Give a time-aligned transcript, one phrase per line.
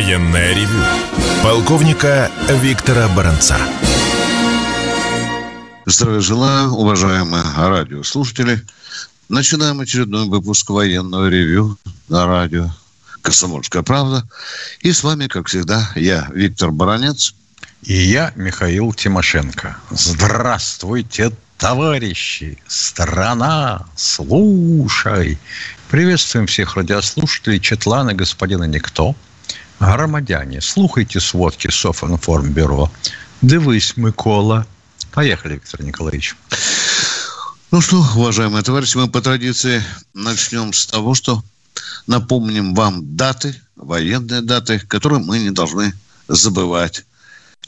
[0.00, 0.82] Военное ревю
[1.44, 3.58] полковника Виктора Баранца.
[5.84, 8.62] Здравия желаю, уважаемые радиослушатели.
[9.28, 11.76] Начинаем очередной выпуск военного ревю
[12.08, 12.70] на радио
[13.20, 14.26] «Комсомольская правда».
[14.80, 17.34] И с вами, как всегда, я, Виктор Баранец.
[17.82, 19.76] И я, Михаил Тимошенко.
[19.90, 22.56] Здравствуйте, товарищи!
[22.66, 25.38] Страна, слушай!
[25.90, 29.14] Приветствуем всех радиослушателей, Четлана, господина Никто.
[29.80, 32.90] Громадяне, слухайте сводки Софинформбюро.
[33.40, 34.66] Дивись, Микола.
[35.10, 36.36] Поехали, Виктор Николаевич.
[37.70, 41.42] Ну что, уважаемые товарищи, мы по традиции начнем с того, что
[42.06, 45.94] напомним вам даты, военные даты, которые мы не должны
[46.28, 47.06] забывать.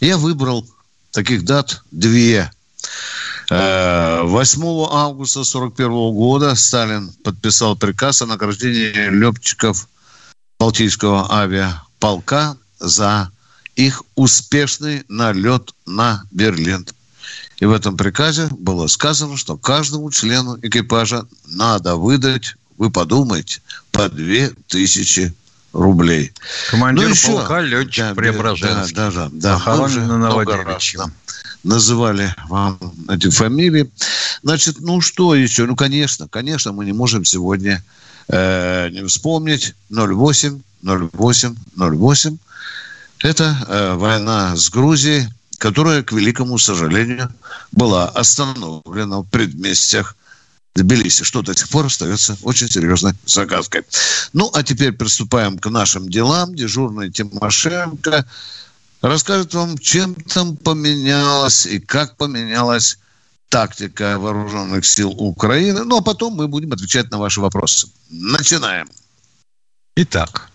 [0.00, 0.68] Я выбрал
[1.12, 2.50] таких дат две.
[3.48, 9.88] 8 э, августа 1941 года Сталин подписал приказ о награждении летчиков
[10.58, 11.26] Балтийского
[12.02, 13.30] авиаполка за
[13.76, 16.86] их успешный налет на Берлин.
[17.58, 23.60] И в этом приказе было сказано, что каждому члену экипажа надо выдать, вы подумайте,
[23.92, 25.32] по две тысячи
[25.72, 26.32] рублей.
[26.70, 28.96] Командир ну, еще, полка, летчик да, Преображенский.
[28.96, 29.62] Да, да, да.
[29.64, 29.88] да.
[30.16, 31.06] много раз да,
[31.62, 33.90] называли вам эти фамилии.
[34.42, 35.64] Значит, ну что еще?
[35.64, 37.82] Ну, конечно, конечно, мы не можем сегодня
[38.28, 42.38] э, не вспомнить 08, 08, 08.
[43.20, 47.32] Это э, война с Грузией, которая, к великому сожалению,
[47.70, 50.16] была остановлена в предместьях
[50.74, 53.82] Тбилиси, что до сих пор остается очень серьезной загадкой.
[54.32, 56.54] Ну, а теперь приступаем к нашим делам.
[56.54, 58.26] Дежурный Тимошенко
[59.02, 62.98] расскажет вам, чем там поменялось и как поменялась
[63.52, 65.84] тактика вооруженных сил Украины.
[65.84, 67.88] Ну, а потом мы будем отвечать на ваши вопросы.
[68.10, 68.88] Начинаем.
[69.96, 70.50] Итак,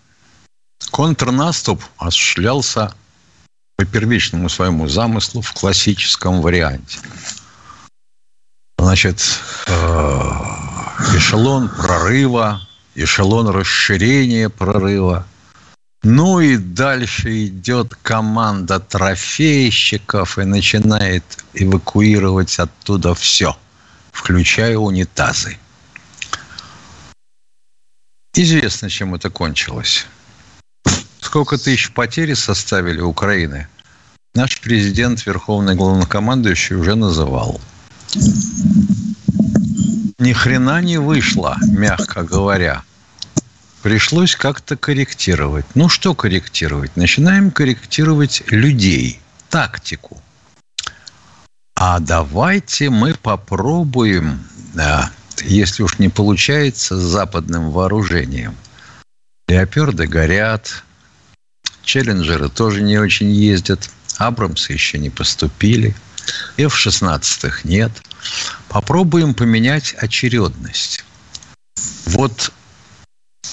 [0.90, 2.92] контрнаступ осуществлялся
[3.76, 6.98] по первичному своему замыслу в классическом варианте–
[8.88, 9.22] значит,
[9.66, 9.72] э,
[11.14, 15.26] эшелон прорыва, эшелон расширения прорыва.
[16.02, 23.56] Ну и дальше идет команда трофейщиков и начинает эвакуировать оттуда все,
[24.12, 25.58] включая унитазы.
[28.34, 30.06] Известно, чем это кончилось.
[31.20, 33.66] Сколько тысяч потерь составили Украины,
[34.34, 37.60] наш президент, верховный главнокомандующий, уже называл–
[40.18, 42.82] ни хрена не вышло, мягко говоря.
[43.82, 45.66] Пришлось как-то корректировать.
[45.74, 46.96] Ну, что корректировать?
[46.96, 50.20] Начинаем корректировать людей, тактику.
[51.76, 54.44] А давайте мы попробуем,
[55.42, 58.56] если уж не получается с западным вооружением.
[59.46, 60.82] Леоперды горят,
[61.82, 65.94] челленджеры тоже не очень ездят, Абрамсы еще не поступили–
[66.56, 67.92] F-16 нет.
[68.68, 71.04] Попробуем поменять очередность.
[72.06, 72.52] Вот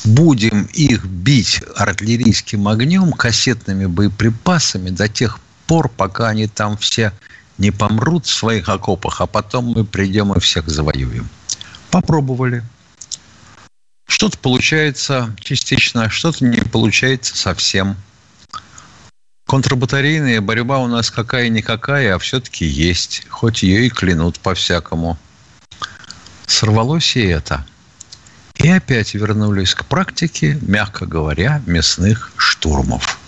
[0.05, 7.11] будем их бить артиллерийским огнем, кассетными боеприпасами до тех пор, пока они там все
[7.57, 11.29] не помрут в своих окопах, а потом мы придем и всех завоюем.
[11.89, 12.63] Попробовали.
[14.07, 17.95] Что-то получается частично, что-то не получается совсем.
[19.47, 23.25] Контрбатарейная борьба у нас какая-никакая, а все-таки есть.
[23.29, 25.17] Хоть ее и клянут по-всякому.
[26.47, 27.65] Сорвалось и это.
[28.55, 33.19] И опять вернулись к практике, мягко говоря, мясных штурмов,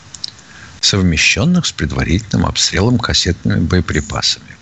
[0.81, 4.57] совмещенных с предварительным обстрелом кассетными боеприпасами.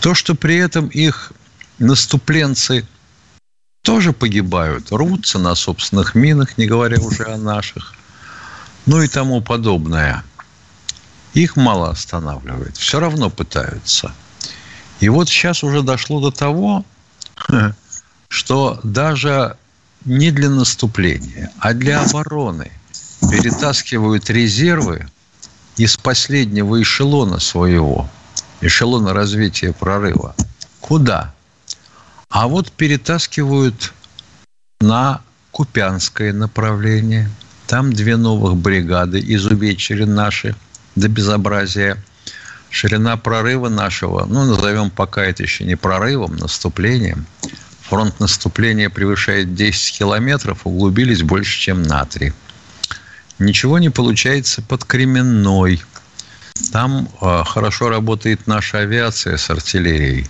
[0.00, 1.32] То, что при этом их
[1.78, 2.86] наступленцы
[3.82, 7.94] тоже погибают, рвутся на собственных минах, не говоря уже о наших,
[8.86, 10.24] ну и тому подобное–
[11.34, 12.76] их мало останавливает.
[12.76, 14.12] Все равно пытаются.
[15.00, 16.84] И вот сейчас уже дошло до того,
[18.28, 19.56] что даже
[20.04, 22.70] не для наступления, а для обороны
[23.30, 25.06] перетаскивают резервы
[25.76, 28.08] из последнего эшелона своего,
[28.60, 30.34] эшелона развития прорыва.
[30.80, 31.32] Куда?
[32.28, 33.92] А вот перетаскивают
[34.80, 35.20] на
[35.50, 37.30] Купянское направление.
[37.66, 40.56] Там две новых бригады изувечили наши–
[40.96, 42.02] до безобразия.
[42.70, 47.26] Ширина прорыва нашего, ну, назовем пока это еще не прорывом, наступлением.
[47.92, 52.32] Фронт наступления превышает 10 километров, углубились больше, чем на 3.
[53.38, 55.82] Ничего не получается под Кременной.
[56.72, 60.26] Там э, хорошо работает наша авиация с артиллерией.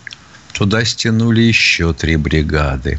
[0.52, 2.98] Туда стянули еще три бригады.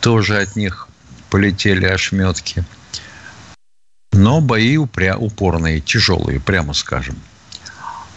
[0.00, 0.88] Тоже от них
[1.28, 2.64] полетели ошметки–
[4.12, 7.16] но бои упря упорные, тяжелые, прямо скажем.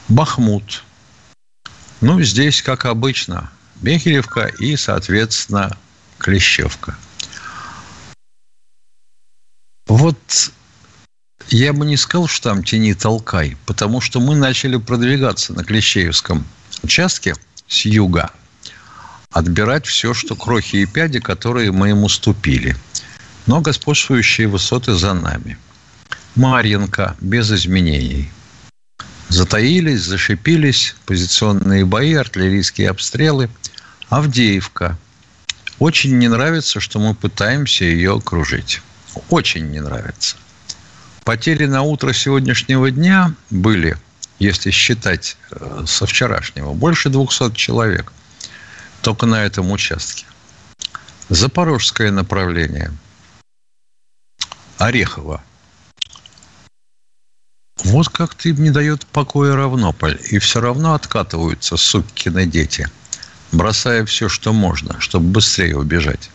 [0.08, 0.86] Бахмут.
[2.00, 3.52] Ну, здесь, как обычно,
[3.82, 5.76] Бехеревка и, соответственно,
[6.22, 6.96] Клещевка.
[9.88, 10.52] Вот
[11.50, 16.46] я бы не сказал, что там тени толкай, потому что мы начали продвигаться на Клещеевском
[16.84, 17.34] участке
[17.68, 18.30] с юга,
[19.32, 22.78] отбирать все, что крохи и пяди, которые мы ему ступили.
[23.48, 25.58] Но господствующие высоты за нами.
[26.36, 28.30] Марьинка без изменений.
[29.30, 33.50] Затаились, зашипились, позиционные бои, артиллерийские обстрелы.
[34.10, 35.00] Авдеевка.
[35.82, 38.84] Очень не нравится, что мы пытаемся ее окружить.
[39.32, 40.38] Очень не нравится.
[41.24, 43.98] Потери на утро сегодняшнего дня были,
[44.38, 48.14] если считать э, со вчерашнего, больше 200 человек.
[49.02, 50.28] Только на этом участке.
[51.30, 52.92] Запорожское направление.
[54.78, 55.42] Орехово.
[57.84, 60.20] Вот как-то им не дает покоя Равнополь.
[60.30, 62.88] И все равно откатываются суккины дети,
[63.52, 66.30] бросая все, что можно, чтобы быстрее убежать.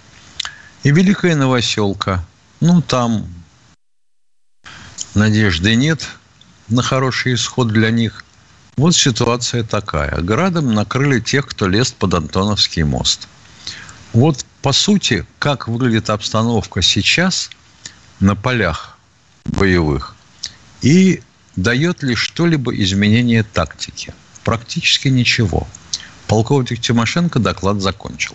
[0.82, 2.24] И Великая Новоселка.
[2.60, 3.26] Ну, там
[5.14, 6.06] надежды нет
[6.68, 8.24] на хороший исход для них.
[8.76, 10.20] Вот ситуация такая.
[10.20, 13.26] Градом накрыли тех, кто лез под Антоновский мост.
[14.12, 17.50] Вот, по сути, как выглядит обстановка сейчас
[18.20, 18.98] на полях
[19.44, 20.14] боевых
[20.82, 21.22] и
[21.56, 24.14] дает ли что-либо изменение тактики?
[24.44, 25.66] Практически ничего.
[26.28, 28.34] Полковник Тимошенко доклад закончил.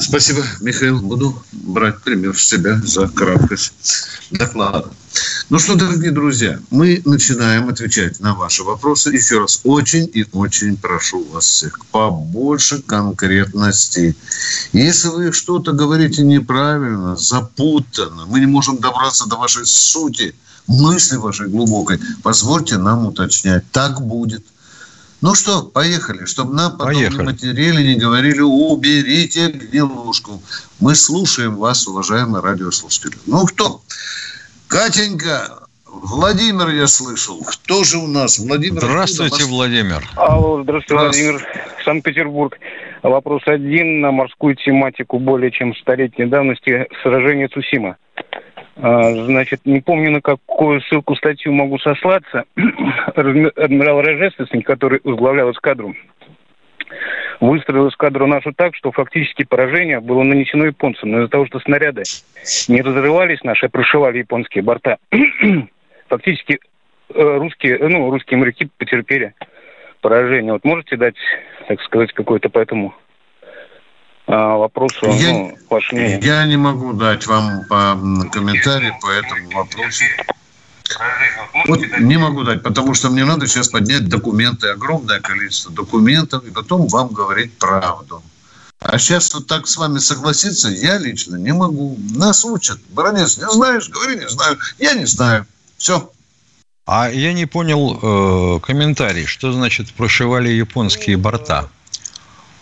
[0.00, 1.00] Спасибо, Михаил.
[1.00, 4.90] Буду брать пример с себя за краткость доклада.
[5.50, 9.10] Ну что, дорогие друзья, мы начинаем отвечать на ваши вопросы.
[9.10, 14.16] Еще раз, очень и очень прошу вас всех побольше конкретности.
[14.72, 20.34] Если вы что-то говорите неправильно, запутанно, мы не можем добраться до вашей сути,
[20.66, 23.64] мысли вашей глубокой, позвольте нам уточнять.
[23.72, 24.44] Так будет.
[25.24, 27.16] Ну что, поехали, чтобы нам потом поехали.
[27.16, 30.42] не материли, не говорили, уберите гнилушку.
[30.80, 33.14] Мы слушаем вас, уважаемые радиослушатели.
[33.26, 33.80] Ну кто?
[34.68, 37.42] Катенька, Владимир я слышал.
[37.42, 38.38] Кто же у нас?
[38.38, 38.82] Владимир.
[38.82, 40.06] Здравствуйте, Владимир.
[40.16, 41.48] Алло, здравствуйте, Владимир.
[41.86, 42.58] Санкт-Петербург.
[43.02, 47.96] Вопрос один на морскую тематику более чем столетней давности сражение Цусима.
[48.76, 52.44] А, значит, не помню, на какую ссылку статью могу сослаться.
[53.14, 55.94] Адмирал Рожественный, который возглавлял эскадру,
[57.40, 61.10] выстроил эскадру нашу так, что фактически поражение было нанесено японцам.
[61.10, 62.02] Но из-за того, что снаряды
[62.68, 64.98] не разрывались наши, а прошивали японские борта,
[66.08, 66.58] фактически
[67.14, 69.34] э, русские, ну, русские моряки потерпели
[70.00, 70.52] поражение.
[70.52, 71.16] Вот можете дать,
[71.68, 72.94] так сказать, какой-то по этому
[74.26, 75.56] вопросу, я, ну,
[75.92, 76.20] мнение.
[76.22, 77.98] Я не могу дать вам по
[78.32, 80.04] комментарий по этому вопросу.
[81.66, 86.50] Вот не могу дать, потому что мне надо сейчас поднять документы, огромное количество документов, и
[86.50, 88.22] потом вам говорить правду.
[88.80, 91.96] А сейчас вот так с вами согласиться я лично не могу.
[92.14, 92.78] Нас учат.
[92.90, 93.88] Баронец, не знаешь?
[93.88, 94.58] Говори, не знаю.
[94.78, 95.46] Я не знаю.
[95.78, 96.10] Все.
[96.86, 99.24] А я не понял э, комментарий.
[99.24, 101.70] Что значит прошивали японские борта?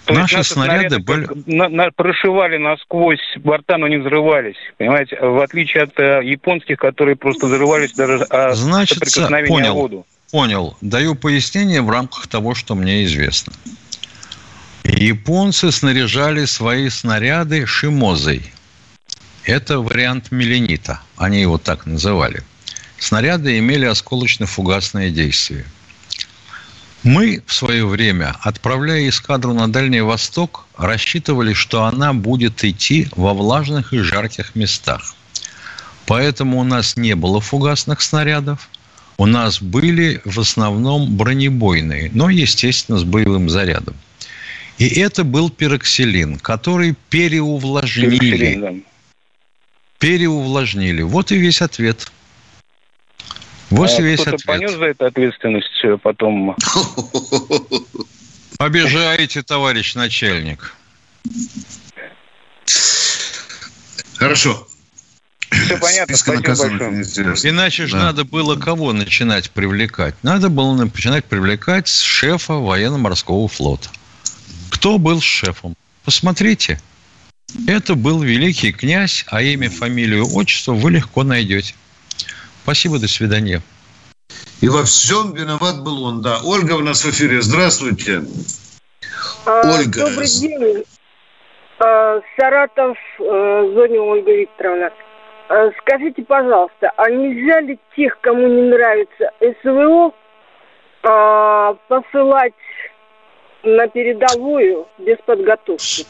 [0.08, 1.28] Наши, наши снаряды, снаряды были...
[1.46, 4.56] на, на, прошивали насквозь борта, но не взрывались.
[4.76, 9.00] Понимаете, в отличие от э, японских, которые просто взрывались даже от Значит,
[9.46, 10.06] понял, воду.
[10.30, 10.76] Понял.
[10.80, 13.52] Даю пояснение в рамках того, что мне известно.
[14.84, 18.42] Японцы снаряжали свои снаряды шимозой.
[19.44, 21.00] Это вариант меленита.
[21.16, 22.42] Они его так называли.
[22.98, 25.64] Снаряды имели осколочно-фугасное действие–
[27.02, 33.34] мы в свое время, отправляя эскадру на Дальний Восток, рассчитывали, что она будет идти во
[33.34, 35.14] влажных и жарких местах.
[36.06, 38.68] Поэтому у нас не было фугасных снарядов.
[39.18, 43.94] У нас были в основном бронебойные, но, естественно, с боевым зарядом.
[44.78, 48.18] И это был пероксилин, который переувлажнили.
[48.18, 48.72] Пероксилин, да.
[49.98, 51.02] Переувлажнили.
[51.02, 52.10] Вот и весь ответ.
[53.72, 54.46] Вот а весь кто-то ответ.
[54.46, 56.54] понес за это ответственность э, потом?
[58.58, 60.74] Обижаете, товарищ начальник.
[64.16, 64.68] Хорошо.
[65.50, 67.50] Все понятно, спасибо большое.
[67.50, 68.04] Иначе же да.
[68.04, 70.14] надо было кого начинать привлекать?
[70.22, 73.88] Надо было начинать привлекать шефа военно-морского флота.
[74.70, 75.76] Кто был шефом?
[76.04, 76.78] Посмотрите.
[77.66, 81.74] Это был великий князь, а имя, фамилию, отчество вы легко найдете.
[82.62, 83.60] Спасибо, до свидания.
[84.60, 86.38] И во всем виноват был он, да.
[86.44, 87.42] Ольга у нас в эфире.
[87.42, 88.22] Здравствуйте.
[89.44, 90.08] А, Ольга.
[90.08, 90.84] Добрый день.
[91.80, 94.90] А, Саратов, а, зоне Ольга Викторовна.
[95.48, 100.14] А, скажите, пожалуйста, а нельзя ли тех, кому не нравится СВО,
[101.02, 102.54] а, посылать
[103.64, 106.06] на передовую без подготовки?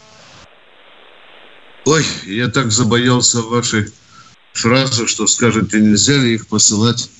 [1.86, 3.86] Ой, я так забоялся вашей
[4.52, 7.10] фразы, что скажете, нельзя ли их посылать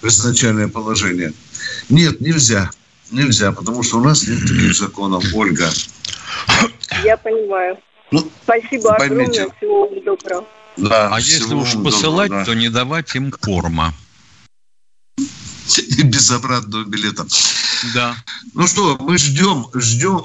[0.00, 1.32] в изначальное положение.
[1.88, 2.70] Нет, нельзя.
[3.10, 5.70] Нельзя, потому что у нас нет таких законов, Ольга.
[7.04, 7.78] Я понимаю.
[8.10, 9.42] Ну, Спасибо поймите.
[9.42, 9.56] огромное.
[9.56, 10.46] Всего доброго.
[10.76, 12.44] Да, а если уж посылать, доброго, да.
[12.44, 13.94] то не давать им корма.
[15.76, 17.26] И без обратного билета.
[17.94, 18.16] Да.
[18.54, 20.24] Ну что, мы ждем, ждем.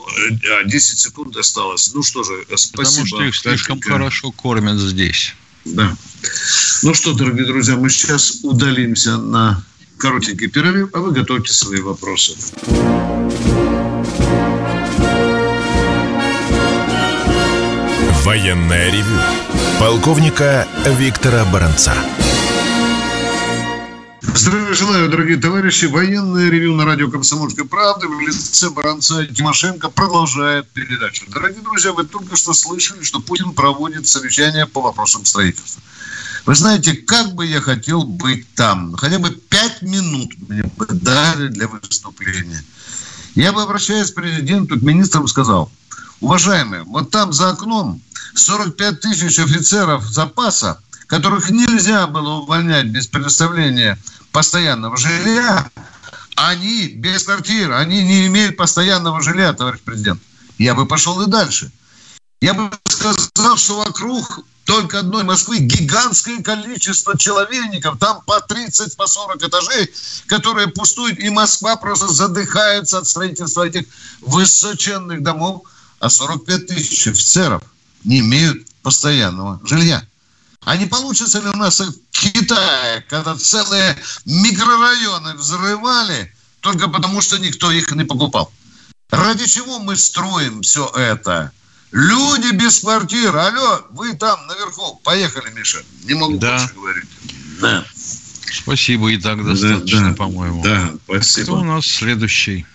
[0.65, 1.91] 10 а, секунд осталось.
[1.93, 2.83] Ну что же, спасибо.
[2.83, 5.35] Потому что их слишком хорошо кормят здесь.
[5.65, 5.95] Да.
[6.83, 9.63] Ну что, дорогие друзья, мы сейчас удалимся на
[9.97, 12.35] коротенький перерыв, а вы готовьте свои вопросы.
[18.23, 19.17] Военная ревю.
[19.79, 21.93] Полковника Виктора Баранца.
[24.33, 25.85] Здравия желаю, дорогие товарищи.
[25.85, 31.25] Военное ревю на радио «Комсомольской правды» в лице Баранца Тимошенко продолжает передачу.
[31.27, 35.81] Дорогие друзья, вы только что слышали, что Путин проводит совещание по вопросам строительства.
[36.45, 38.95] Вы знаете, как бы я хотел быть там.
[38.95, 42.63] Хотя бы пять минут мне бы дали для выступления.
[43.35, 45.69] Я бы, обращаясь к президенту, к министрам, сказал,
[46.21, 48.01] уважаемые, вот там за окном
[48.35, 50.79] 45 тысяч офицеров запаса,
[51.11, 53.99] которых нельзя было увольнять без предоставления
[54.31, 55.69] постоянного жилья,
[56.37, 60.21] они без квартир, они не имеют постоянного жилья, товарищ президент.
[60.57, 61.69] Я бы пошел и дальше.
[62.39, 69.05] Я бы сказал, что вокруг только одной Москвы гигантское количество человейников, там по 30, по
[69.05, 69.93] 40 этажей,
[70.27, 73.83] которые пустуют, и Москва просто задыхается от строительства этих
[74.21, 75.63] высоченных домов,
[75.99, 77.63] а 45 тысяч офицеров
[78.05, 80.07] не имеют постоянного жилья.
[80.63, 87.37] А не получится ли у нас в Китае, когда целые микрорайоны взрывали только потому, что
[87.39, 88.51] никто их не покупал?
[89.09, 91.51] Ради чего мы строим все это?
[91.91, 93.35] Люди без квартир.
[93.35, 95.01] Алло, вы там наверху.
[95.03, 95.83] Поехали, Миша.
[96.03, 96.59] Не могу да.
[96.59, 97.09] больше говорить.
[97.59, 97.85] Да.
[98.53, 100.63] Спасибо, и так достаточно, да, по-моему.
[100.63, 101.45] Да, спасибо.
[101.45, 102.65] Кто у нас следующий?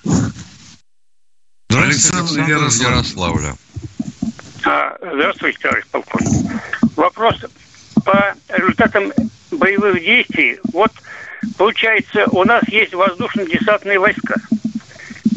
[1.68, 2.90] Александр, Александр Ярослав.
[2.90, 3.56] Ярославля.
[4.64, 6.62] А, здравствуйте, товарищ полковник.
[6.96, 7.36] Вопрос
[8.86, 9.12] результатам
[9.50, 10.58] боевых действий.
[10.72, 10.90] Вот,
[11.58, 14.34] получается, у нас есть воздушно-десантные войска.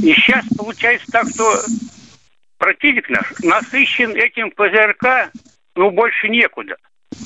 [0.01, 1.53] И сейчас получается так, что
[2.57, 5.31] противник наш насыщен этим ПЗРК,
[5.75, 6.75] ну, больше некуда.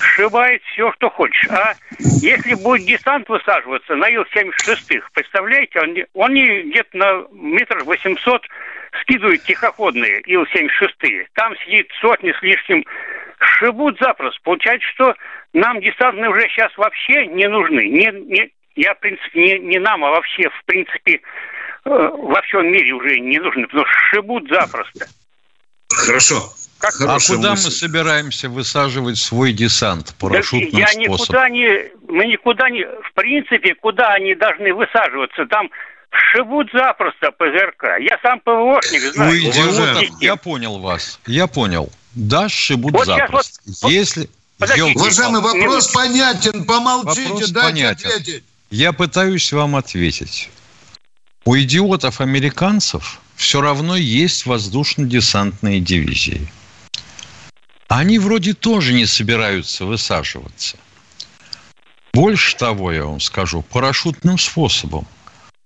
[0.01, 1.47] Сшивает все, что хочешь.
[1.49, 1.75] А
[2.21, 8.43] если будет десант высаживаться на Ил-76, представляете, он, он где-то на метр восемьсот
[9.01, 11.25] скидывает тихоходные Ил-76.
[11.33, 12.85] Там сидит сотни с лишним
[13.39, 14.39] шибут запросто.
[14.43, 15.15] Получается, что
[15.53, 17.87] нам десантные уже сейчас вообще не нужны.
[17.87, 21.21] Не, не, я, в принципе, не, не нам, а вообще, в принципе,
[21.85, 25.05] э, во всем мире уже не нужны, потому что шибут запросто.
[25.89, 26.41] Хорошо.
[26.79, 26.95] Как?
[27.01, 27.65] А куда мысль.
[27.65, 31.13] мы собираемся высаживать свой десант парашютным да, я способом?
[31.13, 35.45] Никуда не, мы никуда не, в принципе, куда они должны высаживаться?
[35.45, 35.69] Там
[36.09, 37.99] шибут запросто ПЗРК.
[38.01, 39.31] Я сам ПВОшник знаю.
[39.31, 41.89] У идиотов, я понял вас, я понял.
[42.15, 43.61] Да, шибут вот запросто.
[43.81, 44.29] Вот, Если...
[44.63, 48.07] Подождите, Уважаемый, вопрос понятен, помолчите, вопрос дайте понятен.
[48.07, 48.43] ответить.
[48.71, 50.49] Я пытаюсь вам ответить.
[51.43, 56.47] У идиотов-американцев все равно есть воздушно-десантные дивизии.
[57.89, 60.77] Они вроде тоже не собираются высаживаться.
[62.13, 65.05] Больше того, я вам скажу, парашютным способом.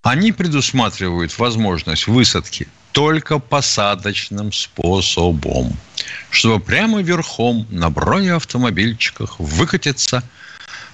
[0.01, 5.77] Они предусматривают возможность высадки только посадочным способом,
[6.29, 10.23] чтобы прямо верхом на бронеавтомобильчиках выкатиться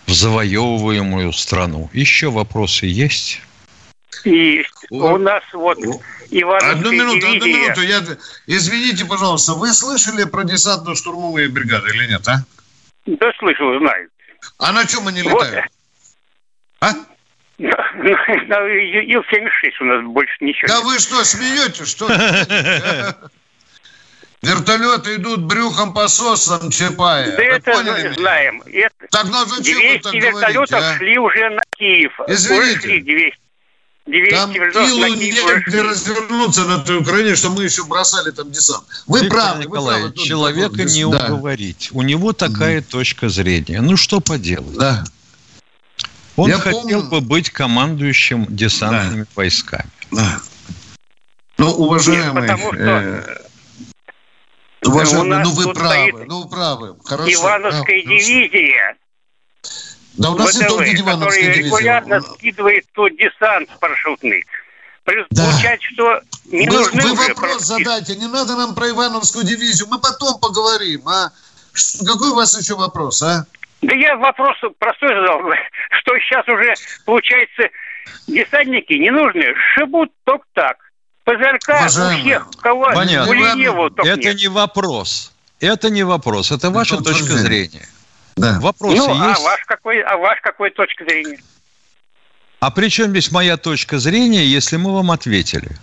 [0.06, 1.90] в завоевываемую страну.
[1.94, 3.42] Еще вопросы есть?
[4.26, 4.70] Есть.
[4.90, 5.80] У нас вот
[6.30, 7.82] Ивановская Одну минуту, одну минуту.
[7.82, 8.02] Я...
[8.48, 12.44] Извините, пожалуйста, вы слышали про десантно-штурмовые бригады или нет, а?
[13.06, 14.10] Да слышал, знаю.
[14.60, 15.56] А на чем они летают?
[15.56, 15.64] Вот.
[16.82, 16.94] А?
[17.60, 22.08] Ил-76 у нас больше ничего Да вы что, смеетесь, что
[24.44, 27.32] Вертолеты идут брюхом по сосам, Чапая.
[27.32, 28.62] Да Вы это поняли знаем.
[28.66, 28.94] Это...
[29.10, 30.98] Так ну зачем 200 вы так вертолетов говорите, а?
[30.98, 32.12] шли уже на Киев.
[32.28, 32.80] Извините.
[32.82, 33.38] Шли 200.
[34.06, 38.84] 200 там Илу негде развернуться на той Украине, что мы еще бросали там десант.
[39.08, 39.64] Вы Виктор правы.
[39.64, 41.26] Николаевич, вы правы, человека не да.
[41.26, 41.90] уговорить.
[41.94, 42.84] У него такая mm.
[42.84, 43.80] точка зрения.
[43.80, 44.78] Ну, что поделать?
[44.78, 45.06] Да.
[46.36, 47.04] Он Я хотел помню...
[47.04, 49.28] бы быть командующим десантными да.
[49.36, 49.90] войсками.
[50.12, 50.42] Да.
[51.58, 52.42] Ну, уважаемый...
[52.42, 52.84] Нет, потому что...
[52.84, 53.44] Э...
[54.86, 56.96] Уважаемый, ну вы правы, ну вы правы.
[57.06, 58.98] Хорошо, Ивановская правы, дивизия,
[60.16, 64.46] да у нас ВДВ, не только который регулярно скидывает тот десант парашютный.
[65.06, 65.44] Да.
[65.46, 67.66] Получается, что не вы, нужны вы вопрос просто...
[67.66, 71.32] задайте, не надо нам про Ивановскую дивизию, мы потом поговорим, а?
[72.06, 73.46] Какой у вас еще вопрос, а?
[73.82, 75.42] Да я вопрос простой задал,
[76.00, 76.74] что сейчас уже,
[77.06, 77.64] получается,
[78.28, 80.78] десантники не нужны, шибут только так.
[81.24, 83.32] ПЗРК Уважаемый, у всех, кого Понятно.
[83.32, 84.36] у Леневу Это нет.
[84.36, 85.32] не вопрос.
[85.60, 87.88] Это не вопрос, это ваша это точка зрения.
[88.36, 88.60] Да.
[88.60, 89.40] Вопросы ну, а есть?
[89.40, 91.40] А ваш какой, а ваш какой точка зрения?
[92.60, 95.78] А при чем здесь моя точка зрения, если мы вам ответили?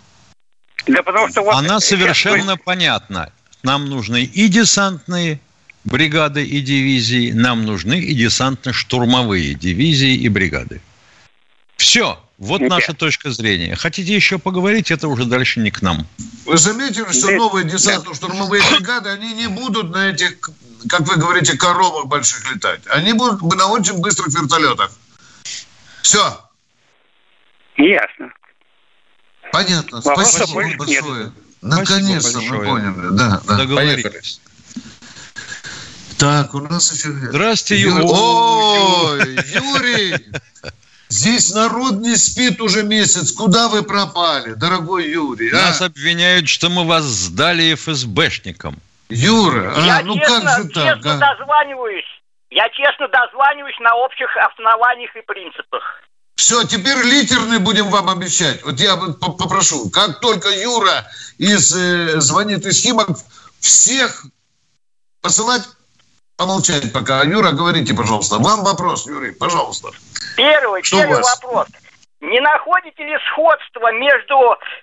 [0.87, 2.59] Да потому что вот Она совершенно вы...
[2.59, 3.33] понятна.
[3.63, 5.41] Нам нужны и десантные
[5.85, 10.81] бригады и дивизии, нам нужны и десантно-штурмовые дивизии и бригады.
[11.77, 12.19] Все.
[12.41, 12.71] Вот Нет.
[12.71, 13.77] наша точка зрения.
[13.77, 16.07] Хотите еще поговорить, это уже дальше не к нам.
[16.47, 20.41] Вы заметили, что новые десантно-штурмовые бригады, они не будут на этих,
[20.89, 22.81] как вы говорите, коровах больших летать.
[22.87, 24.91] Они будут на очень быстрых вертолетах.
[26.01, 26.41] Все.
[27.77, 28.33] Ясно.
[29.53, 30.01] Понятно.
[30.01, 31.25] Вопросов Спасибо большое.
[31.25, 31.33] Нет.
[31.61, 33.17] Наконец-то мы поняли.
[33.19, 33.57] Да, да.
[33.57, 34.41] Договорились.
[36.17, 37.11] Так, у нас еще...
[37.11, 38.03] Здравствуйте, Юрий.
[38.03, 40.27] Ой, Юрий!
[41.11, 43.33] Здесь народ не спит уже месяц.
[43.33, 45.51] Куда вы пропали, дорогой Юрий?
[45.51, 45.57] А?
[45.57, 48.77] Нас обвиняют, что мы вас сдали ФСБшникам.
[49.09, 50.85] Юра, а, я ну честно, как же так?
[50.85, 51.37] честно а?
[51.37, 52.05] дозваниваюсь.
[52.51, 55.83] Я честно дозваниваюсь на общих основаниях и принципах.
[56.37, 58.63] Все, теперь литерный будем вам обещать.
[58.63, 61.07] Вот я попрошу, как только Юра
[61.39, 63.09] из, э, звонит из Химок,
[63.59, 64.27] всех
[65.21, 65.65] посылать
[66.41, 67.23] помолчать пока.
[67.23, 68.39] Юра, говорите, пожалуйста.
[68.39, 69.91] Вам вопрос, Юрий, пожалуйста.
[70.37, 71.67] Первый, Что первый вопрос.
[72.23, 74.37] Не находите ли сходство между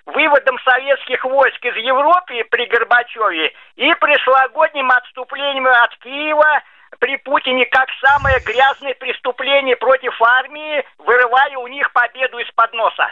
[0.06, 6.62] выводом советских войск из Европы при Горбачеве и прошлогодним отступлением от Киева
[7.00, 13.06] при Путине как самое грязное преступление против армии, вырывая у них победу из-под носа?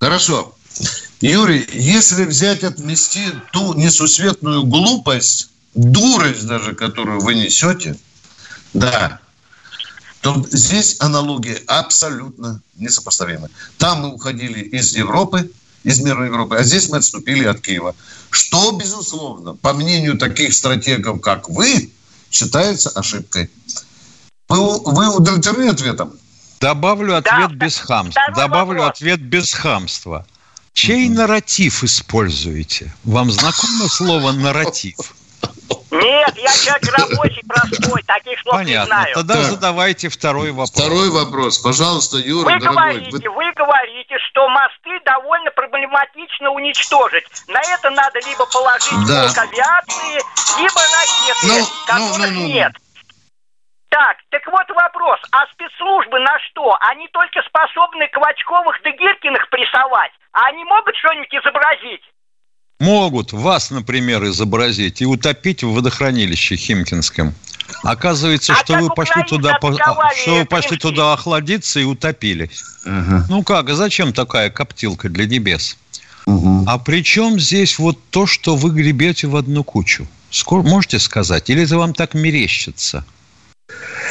[0.00, 0.52] Хорошо.
[1.20, 7.96] Юрий, если взять отмести ту несусветную глупость, дурость даже, которую вы несете,
[8.72, 9.20] да,
[10.20, 13.50] то здесь аналогии абсолютно несопоставимы.
[13.78, 15.50] Там мы уходили из Европы,
[15.82, 17.94] из мира Европы, а здесь мы отступили от Киева.
[18.30, 21.90] Что, безусловно, по мнению таких стратегов, как вы,
[22.30, 23.50] считается ошибкой.
[24.48, 26.14] Вы, вы удовлетворены ответом?
[26.60, 28.22] Добавлю ответ да, без хамства.
[28.34, 28.96] Добавлю вопрос.
[28.96, 30.26] ответ без хамства.
[30.72, 31.16] Чей угу.
[31.16, 32.92] нарратив используете?
[33.04, 35.14] Вам знакомо слово нарратив?
[35.90, 38.80] Нет, я человек рабочий, простой, таких слов Понятно.
[38.80, 39.14] не знаю.
[39.14, 39.44] Тогда так.
[39.44, 40.70] задавайте второй вопрос.
[40.70, 42.94] Второй вопрос, пожалуйста, Юра, вы дорогой.
[42.94, 43.36] Говорите, вы...
[43.36, 47.24] вы говорите, что мосты довольно проблематично уничтожить.
[47.46, 49.22] На это надо либо положить да.
[49.22, 50.18] блок авиации,
[50.58, 52.46] либо ракеты, ну, которых ну, ну, ну.
[52.46, 52.72] нет.
[53.94, 55.20] Так, так вот вопрос.
[55.30, 56.76] А спецслужбы на что?
[56.80, 60.10] Они только способны Квачковых да Гиркиных прессовать.
[60.32, 62.02] А они могут что-нибудь изобразить?
[62.80, 67.34] Могут вас, например, изобразить и утопить в водохранилище Химкинском.
[67.82, 72.62] Оказывается, а что вы пошли туда, что вы пошли туда охладиться и утопились.
[72.84, 73.24] Угу.
[73.28, 75.76] Ну как, а зачем такая коптилка для небес?
[76.26, 76.64] Угу.
[76.66, 80.06] А при чем здесь вот то, что вы гребете в одну кучу?
[80.30, 81.48] Скоро, можете сказать?
[81.50, 83.04] Или это вам так мерещится?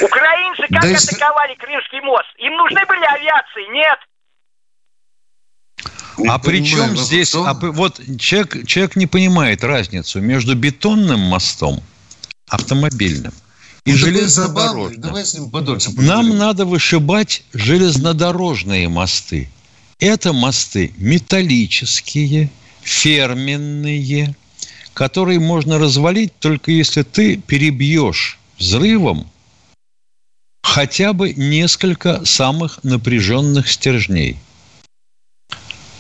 [0.02, 2.30] Украинцы как да атаковали Крымский мост?
[2.38, 3.72] Им нужны были авиации?
[3.74, 4.00] Нет.
[6.28, 7.34] А при чем здесь...
[7.36, 11.82] А, вот человек, человек не понимает разницу между бетонным мостом,
[12.48, 13.34] автомобильным,
[13.86, 15.02] и ну, железнодорожным.
[15.02, 19.50] Давай с ним подольше Нам надо вышибать железнодорожные мосты.
[20.00, 22.50] Это мосты металлические,
[22.82, 24.36] ферменные,
[24.94, 29.28] которые можно развалить только если ты перебьешь взрывом
[30.62, 34.38] хотя бы несколько самых напряженных стержней–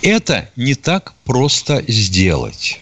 [0.04, 2.82] это не так просто сделать.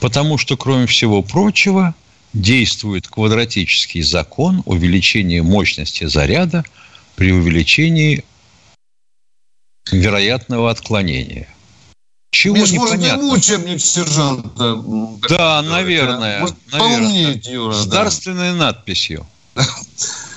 [0.00, 1.94] Потому что, кроме всего прочего,
[2.32, 6.64] действует квадратический закон увеличения мощности заряда
[7.16, 8.24] при увеличении
[9.90, 11.48] вероятного отклонения.
[12.32, 13.24] Чего Меж, непонятно?
[13.24, 14.82] Может, учебник сержанта.
[15.28, 16.40] Да, наверное.
[16.40, 17.40] Может, наверное.
[17.44, 18.04] Юра, С да.
[18.04, 19.26] дарственной надписью.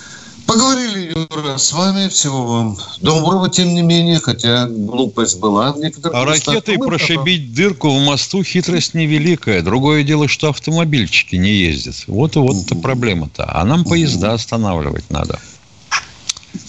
[0.54, 2.10] Поговорили, Юра, с вами.
[2.10, 6.54] Всего вам доброго, тем не менее, хотя глупость была в некоторых А местах.
[6.54, 7.56] ракетой прошибить потом...
[7.56, 9.64] дырку в мосту хитрость невеликая.
[9.64, 11.96] Другое дело, что автомобильчики не ездят.
[12.06, 12.82] Вот и вот угу.
[12.82, 13.50] проблема-то.
[13.52, 15.40] А нам поезда останавливать надо.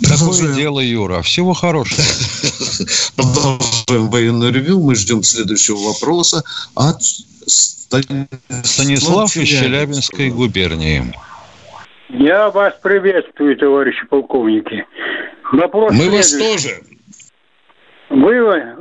[0.02, 1.20] Такое дело, Юра.
[1.20, 2.02] Всего хорошего.
[3.16, 4.80] Продолжаем военное ревю.
[4.80, 6.42] Мы ждем следующего вопроса
[6.74, 7.02] от
[7.46, 11.14] Станислав из Челябинской губернии.
[12.08, 14.86] Я вас приветствую, товарищи полковники.
[15.52, 16.80] Вопрос Мы вас тоже.
[18.10, 18.76] Было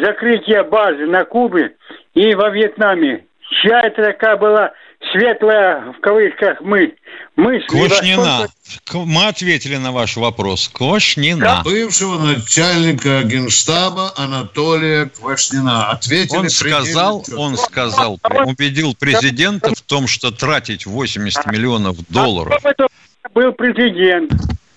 [0.00, 1.76] закрытие базы на Кубе
[2.14, 3.26] и во Вьетнаме.
[3.60, 4.72] Чья это такая была
[5.10, 6.94] светлая, в кавычках, мы,
[7.36, 7.66] мысль.
[7.66, 8.46] Квашнина.
[8.92, 10.68] Мы ответили на ваш вопрос.
[10.68, 11.62] Квашнина.
[11.64, 15.90] Бывшего начальника генштаба Анатолия Квашнина.
[15.90, 16.38] Ответили.
[16.38, 22.54] Он сказал, он сказал, убедил президента в том, что тратить 80 миллионов долларов.
[22.62, 22.88] А кто
[23.34, 24.32] был президент?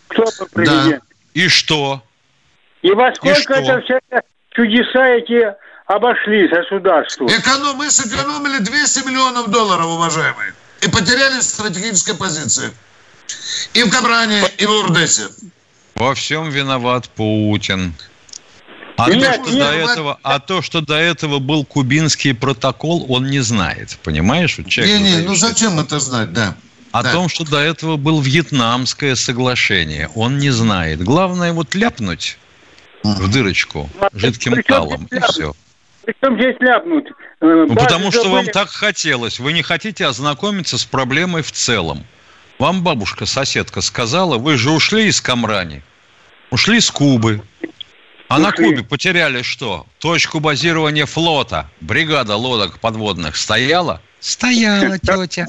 [0.07, 1.03] Кто был президент?
[1.03, 1.15] Да.
[1.33, 2.01] И что?
[2.81, 3.99] И во сколько И это все
[4.51, 5.53] чудеса эти
[5.85, 7.27] обошли государству.
[7.27, 10.53] Эконом, мы сэкономили 200 миллионов долларов, уважаемые.
[10.81, 12.71] И потеряли стратегические позиции.
[13.73, 15.27] И в Кабране, и в Урдесе.
[15.95, 17.93] Во всем виноват Путин.
[18.97, 23.05] А, нет, то, что нет, до этого, а то, что до этого был кубинский протокол,
[23.09, 23.97] он не знает.
[24.03, 24.57] Понимаешь?
[24.57, 26.55] не, не, ну зачем это знать, да.
[26.91, 27.11] О да.
[27.11, 31.03] том, что до этого был вьетнамское соглашение, он не знает.
[31.03, 32.37] Главное вот ляпнуть
[33.03, 35.53] в дырочку жидким талом, и все.
[36.05, 37.07] Причем здесь ляпнуть?
[37.41, 39.39] Э, ну, потому что вам так хотелось.
[39.39, 42.05] Вы не хотите ознакомиться с проблемой в целом.
[42.59, 45.81] Вам бабушка, соседка сказала, вы же ушли из Камрани,
[46.51, 47.41] ушли с Кубы.
[48.27, 49.85] А на Кубе потеряли что?
[49.99, 51.69] Точку базирования флота.
[51.81, 54.01] Бригада лодок подводных стояла?
[54.19, 55.45] Стояла, тетя.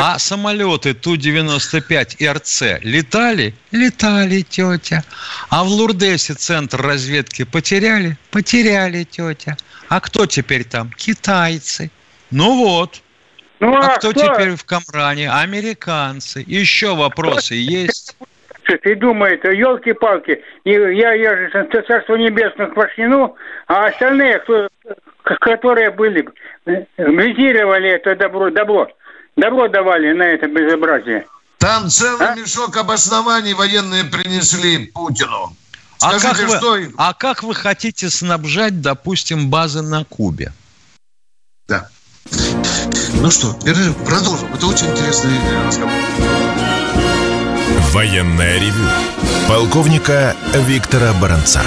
[0.00, 3.54] А самолеты Ту-95 РЦ летали?
[3.70, 5.04] Летали, тетя.
[5.48, 8.18] А в Лурдесе центр разведки потеряли?
[8.32, 9.56] Потеряли, тетя.
[9.88, 10.90] А кто теперь там?
[10.90, 11.90] Китайцы.
[12.32, 13.00] Ну вот.
[13.60, 15.30] Ну, а, а кто, кто теперь в Камране?
[15.30, 16.44] Американцы.
[16.46, 18.16] Еще вопросы есть?
[18.76, 22.76] Ты думает, елки-палки, я, я же царство небесное к
[23.66, 24.68] а остальные, кто,
[25.22, 26.28] которые были,
[26.66, 28.88] визировали это добро, добро,
[29.36, 31.24] добро давали на это безобразие.
[31.58, 32.34] Там целый а?
[32.34, 35.56] мешок обоснований военные принесли Путину.
[36.00, 36.70] А Скажите, а, как что...
[36.70, 40.52] вы, а как вы хотите снабжать, допустим, базы на Кубе?
[41.66, 41.88] Да.
[43.14, 43.54] Ну что,
[44.06, 44.52] продолжим.
[44.54, 46.37] Это очень интересный разговор.
[47.92, 48.86] Военная ревю.
[49.48, 51.62] Полковника Виктора Баранца.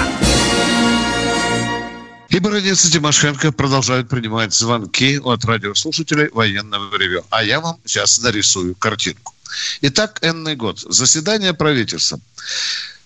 [2.28, 7.24] И Баранец и Тимошенко продолжают принимать звонки от радиослушателей военного ревю.
[7.30, 9.34] А я вам сейчас нарисую картинку.
[9.80, 10.78] Итак, энный год.
[10.78, 12.20] Заседание правительства.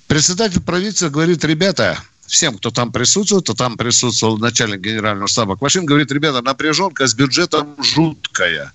[0.09, 5.87] Председатель правительства говорит, ребята, всем, кто там присутствует, кто там присутствовал начальник генерального штаба Квашин,
[5.87, 8.75] говорит, ребята, напряженка с бюджетом жуткая.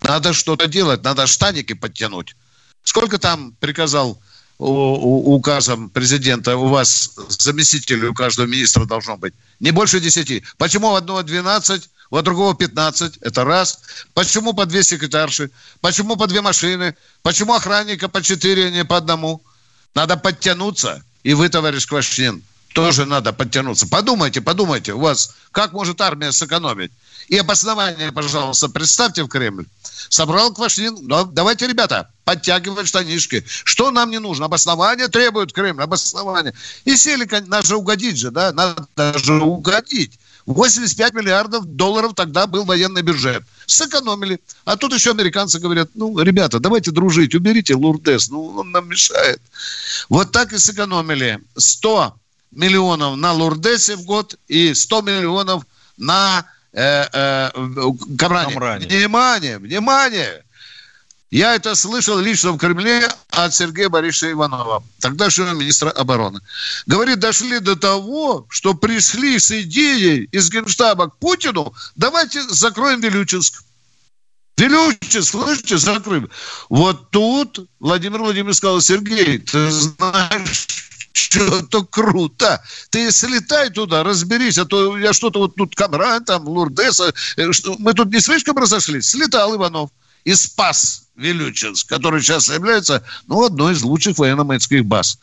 [0.00, 2.34] Надо что-то делать, надо штаники подтянуть.
[2.84, 4.18] Сколько там приказал
[4.58, 9.34] указом президента у вас заместителей у каждого министра должно быть?
[9.60, 10.44] Не больше десяти.
[10.56, 13.18] Почему у одного 12, у другого 15?
[13.22, 13.80] Это раз.
[14.14, 15.50] Почему по две секретарши?
[15.80, 16.94] Почему по две машины?
[17.22, 19.42] Почему охранника по четыре, а не по одному?
[19.94, 21.02] Надо подтянуться.
[21.22, 22.42] И вы, товарищ Квашнин,
[22.74, 23.88] тоже надо подтянуться.
[23.88, 26.92] Подумайте, подумайте, у вас как может армия сэкономить?
[27.28, 29.66] И обоснование, пожалуйста, представьте в Кремль.
[30.08, 33.44] Собрал Квашнин, ну, давайте, ребята, подтягивать штанишки.
[33.46, 34.46] Что нам не нужно?
[34.46, 36.54] Обоснование требует Кремль, обоснование.
[36.84, 40.18] И сели, надо же угодить же, да, надо же угодить.
[40.46, 43.44] 85 миллиардов долларов тогда был военный бюджет.
[43.66, 44.40] Сэкономили.
[44.64, 49.40] А тут еще американцы говорят, ну, ребята, давайте дружить, уберите Лурдес, ну, он нам мешает.
[50.08, 52.14] Вот так и сэкономили 100
[52.50, 55.64] миллионов на Лурдесе в год и 100 миллионов
[55.96, 57.50] на э, э,
[58.18, 58.52] Камране.
[58.52, 58.86] Камране.
[58.86, 60.44] Внимание, внимание!
[61.32, 66.40] Я это слышал лично в Кремле от Сергея Борисовича Иванова, тогдашнего министра обороны.
[66.84, 73.64] Говорит, дошли до того, что пришли с идеей из Генштаба к Путину, давайте закроем Вилючинск.
[74.58, 76.28] Вилючинск, слышите, закроем.
[76.68, 80.66] Вот тут Владимир Владимирович сказал, Сергей, ты знаешь,
[81.14, 82.62] что-то круто.
[82.90, 87.94] Ты слетай туда, разберись, а то я что-то вот тут Камран, там, Лурдеса, э, мы
[87.94, 89.08] тут не слишком разошлись.
[89.08, 89.88] Слетал Иванов
[90.24, 95.18] и спас Вилючинск, который сейчас является ну, одной из лучших военно-морских баз.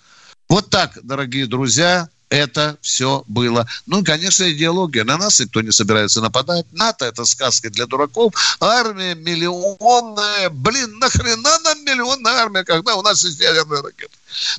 [0.48, 3.68] Вот так, дорогие друзья, это все было.
[3.88, 5.04] Ну, конечно, идеология.
[5.04, 6.66] На нас никто не собирается нападать.
[6.72, 8.34] НАТО– это сказка для дураков.
[8.60, 10.50] Армия миллионная.
[10.50, 14.14] Блин, нахрена нам миллионная армия, когда у нас есть ядерные ракеты?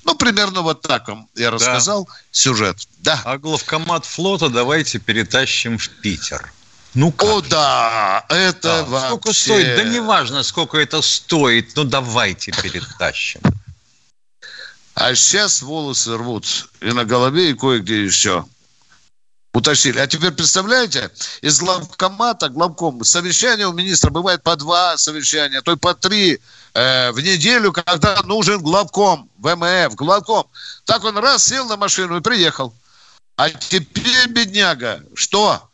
[0.05, 2.13] Ну, примерно вот так вам я рассказал да.
[2.33, 2.77] сюжет.
[2.99, 3.21] Да.
[3.25, 6.53] А главкомат флота давайте перетащим в Питер.
[6.95, 7.29] Ну как?
[7.29, 8.85] О, да, это да.
[8.85, 9.07] вообще...
[9.09, 9.77] Сколько стоит?
[9.77, 13.41] Да неважно, сколько это стоит, ну давайте перетащим.
[14.95, 18.45] А сейчас волосы рвут и на голове, и кое-где еще.
[19.53, 19.99] Утащили.
[19.99, 21.11] А теперь представляете,
[21.43, 26.41] из главкомата, главком, совещания у министра бывает по два совещания, а то и по три
[26.75, 30.47] э, в неделю, когда нужен главком, ВМФ, главком.
[30.85, 32.75] Так он раз сел на машину и приехал.
[33.37, 35.70] А теперь, бедняга, что?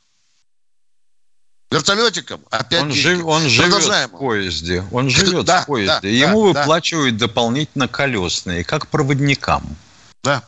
[1.71, 2.41] Вертолетиком?
[2.51, 4.85] Опять он, жив, он живет в поезде.
[4.93, 5.99] Он живет да, в поезде.
[6.01, 7.27] Да, Ему да, выплачивают да.
[7.27, 9.77] дополнительно колесные, как проводникам.
[10.23, 10.43] Да.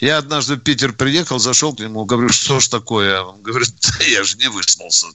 [0.00, 3.20] Я однажды в Питер приехал, зашел к нему, говорю, что ж такое?
[3.20, 5.06] Он говорит, да я же не выснулся.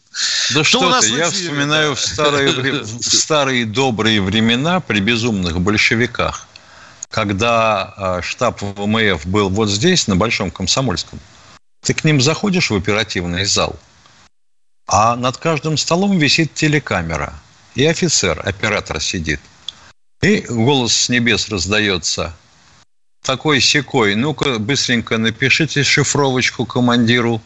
[0.53, 2.51] Да что, что ты, я вспоминаю в старые,
[2.83, 6.47] в старые добрые времена при безумных большевиках,
[7.09, 11.19] когда а, штаб ВМФ был вот здесь, на Большом Комсомольском.
[11.81, 13.79] Ты к ним заходишь в оперативный зал,
[14.87, 17.33] а над каждым столом висит телекамера,
[17.75, 19.39] и офицер, оператор сидит.
[20.21, 22.35] И голос с небес раздается–
[23.25, 24.15] такой секой.
[24.15, 27.41] Ну-ка, быстренько напишите шифровочку командиру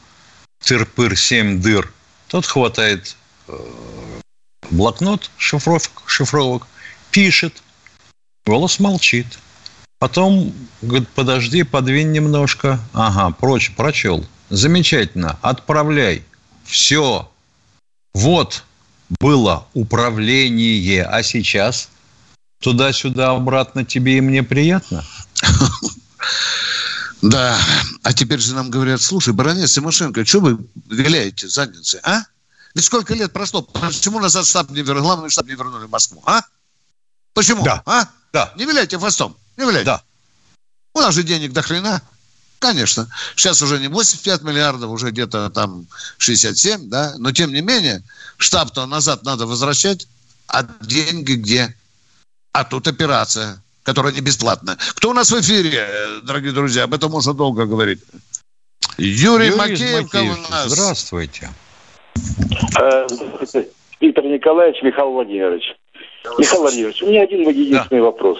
[0.63, 1.91] тырпыр 7 дыр.
[2.27, 3.15] Тот хватает
[3.47, 3.53] э,
[4.69, 6.67] блокнот шифров, шифровок,
[7.11, 7.63] пишет,
[8.45, 9.39] голос молчит.
[9.99, 12.79] Потом говорит, подожди, подвинь немножко.
[12.93, 14.25] Ага, прочь, прочел.
[14.49, 16.23] Замечательно, отправляй.
[16.69, 17.29] Все.
[18.13, 18.63] Вот
[19.19, 21.89] было управление, а сейчас
[22.61, 25.03] туда-сюда обратно тебе и мне приятно?
[27.21, 27.59] Да.
[28.03, 30.57] А теперь же нам говорят, слушай, баронец Тимошенко, что вы
[30.89, 32.21] виляете задницы, а?
[32.73, 36.23] Ведь сколько лет прошло, почему назад штаб не вернули, главный штаб не вернули в Москву,
[36.25, 36.43] а?
[37.33, 37.61] Почему?
[37.65, 37.83] Да.
[37.85, 38.07] А?
[38.31, 38.53] Да.
[38.55, 39.83] Не виляйте хвостом, не виляйте.
[39.83, 40.01] Да.
[40.93, 42.01] У нас же денег до хрена.
[42.59, 43.07] Конечно.
[43.35, 47.15] Сейчас уже не 85 миллиардов, уже где-то там 67, да?
[47.17, 48.03] Но тем не менее,
[48.37, 50.07] штаб-то назад надо возвращать,
[50.47, 51.75] а деньги где?
[52.51, 54.77] А тут операция которая не бесплатная.
[54.95, 55.87] Кто у нас в эфире,
[56.21, 56.83] дорогие друзья?
[56.83, 57.99] Об этом можно долго говорить.
[58.99, 60.69] Юрий, Юрий Макеев, у нас.
[60.69, 61.49] Здравствуйте.
[62.79, 63.07] Э,
[63.99, 65.75] Виктор Николаевич, Михаил Владимирович.
[66.37, 68.05] Михаил Владимирович, у меня один единственный да.
[68.05, 68.37] вопрос.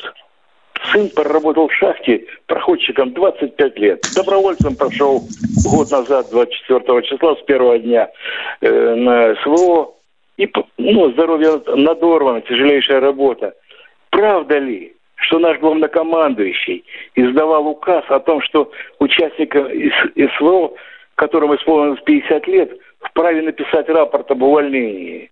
[0.92, 4.06] Сын проработал в шахте проходчиком 25 лет.
[4.16, 5.24] Добровольцем прошел
[5.66, 8.10] год назад, 24 числа, с первого дня
[8.62, 9.94] э, на СВО.
[10.38, 13.54] И ну, здоровье надорвано, тяжелейшая работа.
[14.10, 19.68] Правда ли, что наш главнокомандующий издавал указ о том, что участникам
[20.38, 20.74] СВО,
[21.16, 25.30] которому исполнилось 50 лет, вправе написать рапорт об увольнении.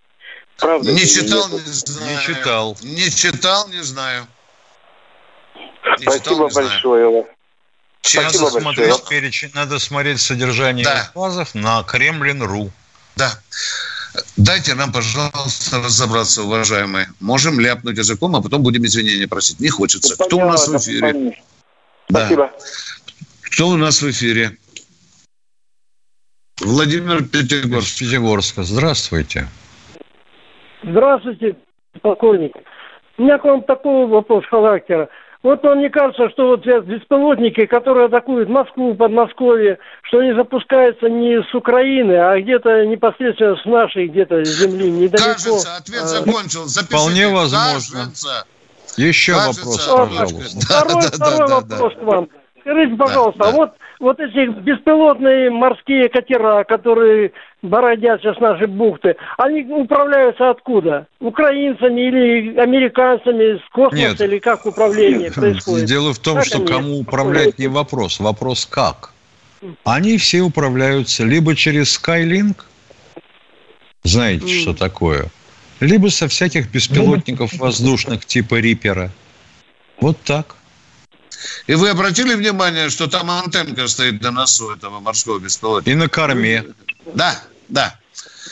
[0.60, 0.92] Правда?
[0.92, 2.12] Не читал, не знаю.
[2.12, 2.78] Не читал.
[2.84, 4.28] Не читал, не знаю.
[6.00, 7.10] Не Спасибо читал, не большое.
[7.10, 7.28] Знаю.
[8.02, 8.62] Спасибо надо большое.
[8.62, 11.12] смотреть перечень, надо смотреть содержание да.
[11.14, 12.72] указов на Кремлин.ру.
[13.16, 13.32] Да.
[14.36, 17.08] Дайте нам, пожалуйста, разобраться, уважаемые.
[17.20, 19.60] Можем ляпнуть языком, а потом будем извинения просить.
[19.60, 20.16] Не хочется.
[20.18, 21.38] Ну, Кто у нас в эфире?
[22.10, 22.48] Спасибо.
[22.48, 22.52] Да.
[23.42, 24.58] Кто у нас в эфире?
[26.62, 28.00] Владимир Пятигорск.
[28.00, 28.64] Пятигорска.
[28.64, 29.48] Здравствуйте.
[30.84, 31.56] Здравствуйте,
[32.02, 32.56] полковник.
[33.18, 35.10] У меня к вам такой вопрос характера.
[35.44, 41.42] Вот вам не кажется, что вот беспилотники, которые атакуют Москву, Подмосковье, что они запускаются не
[41.42, 45.34] с Украины, а где-то непосредственно с нашей где-то земли, недалеко.
[45.34, 46.66] Кажется, ответ а, закончил.
[46.66, 46.98] Запишите.
[46.98, 48.00] Вполне возможно.
[48.00, 48.46] Кажется.
[48.98, 49.66] Еще Кажется.
[49.66, 50.60] вопрос, пожалуйста.
[50.60, 52.30] Второй, да, второй да, вопрос да, к вам.
[52.62, 53.58] Скажите, пожалуйста, да, да.
[53.58, 57.32] вот вот эти беспилотные морские катера, которые
[57.62, 61.08] бородят сейчас наши бухты, они управляются откуда?
[61.20, 64.22] Украинцами или американцами с космоса Нет.
[64.22, 65.36] или как управление Нет.
[65.36, 65.86] происходит?
[65.86, 69.14] Дело в том, как что кому управлять не вопрос, вопрос как.
[69.84, 72.58] Они все управляются либо через Skylink,
[74.04, 74.62] знаете, mm.
[74.62, 75.26] что такое,
[75.80, 79.12] либо со всяких беспилотников воздушных типа Рипера.
[80.00, 80.56] Вот так.
[81.68, 85.92] И вы обратили внимание, что там антенка стоит на носу этого морского беспилотника?
[85.92, 86.66] И на корме.
[87.14, 88.00] Да, да.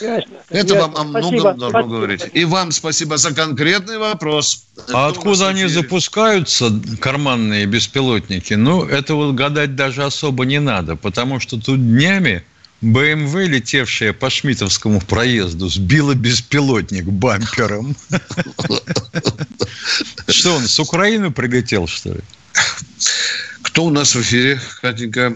[0.00, 0.80] Ясно, Это ясно.
[0.88, 1.88] вам о многом должно спасибо.
[1.94, 2.22] говорить.
[2.34, 4.64] И вам спасибо за конкретный вопрос.
[4.92, 8.54] А откуда они запускаются, карманные беспилотники?
[8.54, 12.44] Ну, это вот гадать даже особо не надо, потому что тут днями
[12.82, 17.96] БМВ, летевшая по Шмитовскому проезду, сбила беспилотник бампером.
[20.28, 22.20] Что он, с Украины прилетел, что ли?
[23.62, 25.34] Кто у нас в эфире, Катенька?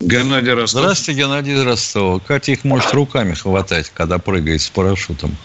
[0.00, 0.82] Геннадий Ростов.
[0.82, 2.22] Здравствуйте, Геннадий Ростов.
[2.26, 5.36] Катя их может руками хватать, когда прыгает с парашютом.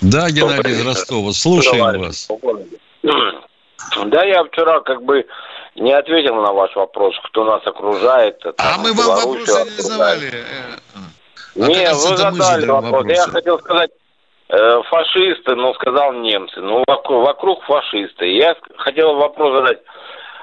[0.00, 2.28] Да, Геннадий из Ростова, слушаем вас.
[3.02, 5.24] Да, я вчера как бы
[5.76, 8.38] не ответил на ваш вопрос, кто нас окружает.
[8.40, 10.44] Там, а мы вам вопросы не задавали.
[10.94, 13.06] А, Нет, вы задали вопрос.
[13.06, 13.90] Я хотел сказать,
[14.52, 16.60] Э, фашисты, ну, сказал немцы.
[16.60, 18.26] Ну, вокруг, вокруг фашисты.
[18.32, 19.78] Я хотел вопрос задать.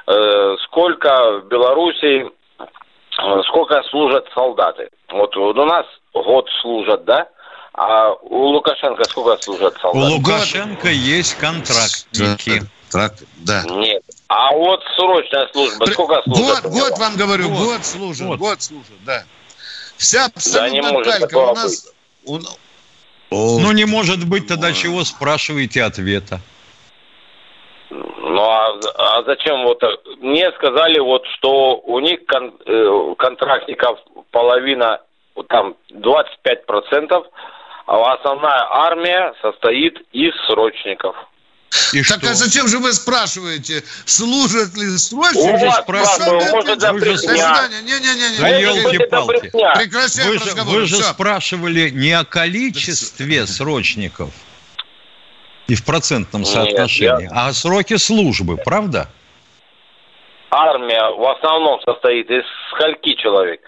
[0.07, 4.89] Э, сколько в Беларуси, э, сколько служат солдаты?
[5.09, 7.27] Вот, вот у нас год служат, да?
[7.73, 10.09] А у Лукашенко сколько служат солдат?
[10.09, 12.61] У Лукашенко есть контрактники.
[12.89, 13.63] Контракт, да.
[13.69, 14.03] Нет.
[14.29, 16.63] А вот срочная служба, сколько служат?
[16.63, 18.39] Год, год вам говорю, год, год служит, год.
[18.39, 19.25] год служит, да.
[19.97, 21.87] Вся абсолютно да, не может калька у нас...
[22.25, 22.39] У...
[23.31, 26.39] Ну, не может быть тогда чего, спрашиваете ответа.
[27.89, 29.81] Ну, а, а зачем вот...
[30.19, 33.99] Мне сказали вот, что у них кон, э, контрактников
[34.31, 35.01] половина,
[35.47, 37.25] там 25%,
[37.87, 41.15] а основная армия состоит из срочников.
[41.93, 42.31] И так что?
[42.31, 45.63] а зачем же вы спрашиваете, служат ли срочники?
[45.63, 47.69] У вас спрашиваю, может, запретня.
[47.83, 48.39] Не-не-не.
[48.39, 49.49] Да елки-палки.
[49.49, 50.73] Прекращаем вы разговор.
[50.73, 54.31] Же, вы же спрашивали не о количестве срочников
[55.67, 57.37] и в процентном соотношении, Нет, я...
[57.37, 59.09] а о сроке службы, правда?
[60.49, 63.59] Армия в основном состоит из скольки человек?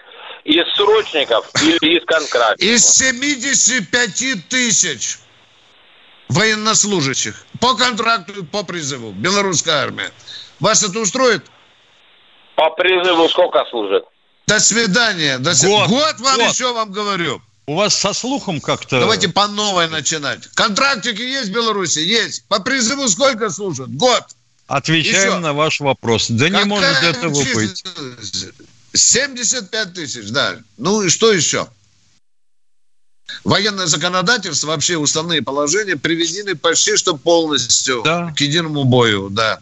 [0.44, 2.60] Из срочников или из контрактов?
[2.60, 5.18] Из 75 тысяч
[6.30, 9.12] военнослужащих по контракту, по призыву.
[9.12, 10.10] Белорусская армия.
[10.60, 11.44] Вас это устроит?
[12.56, 14.04] По призыву сколько служит?
[14.46, 15.38] До свидания.
[15.38, 15.68] До св...
[15.68, 16.52] год, год вам год.
[16.52, 17.42] еще вам говорю.
[17.66, 19.00] У вас со слухом как-то...
[19.00, 20.46] Давайте по новой начинать.
[20.54, 22.00] Контрактики есть в Беларуси?
[22.00, 22.44] Есть.
[22.48, 23.90] По призыву сколько служат?
[23.94, 24.24] Год.
[24.66, 25.38] Отвечаем Еще.
[25.38, 26.26] на ваш вопрос.
[26.28, 27.84] Да Какая не может этого быть.
[28.92, 30.56] 75 тысяч, да.
[30.78, 31.68] Ну и что еще?
[33.44, 38.32] Военное законодательство, вообще уставные положения приведены почти что полностью да.
[38.36, 39.60] к единому бою, да.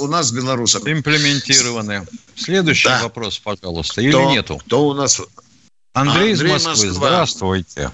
[0.00, 0.86] У нас белорусов.
[0.86, 2.06] Имплементированы.
[2.36, 3.00] Следующий да.
[3.02, 4.00] вопрос, пожалуйста.
[4.00, 4.58] Или кто, нету?
[4.58, 5.20] Кто у нас?
[5.92, 6.88] Андрей, Андрей из Москвы.
[6.88, 7.08] Москва.
[7.08, 7.90] Здравствуйте.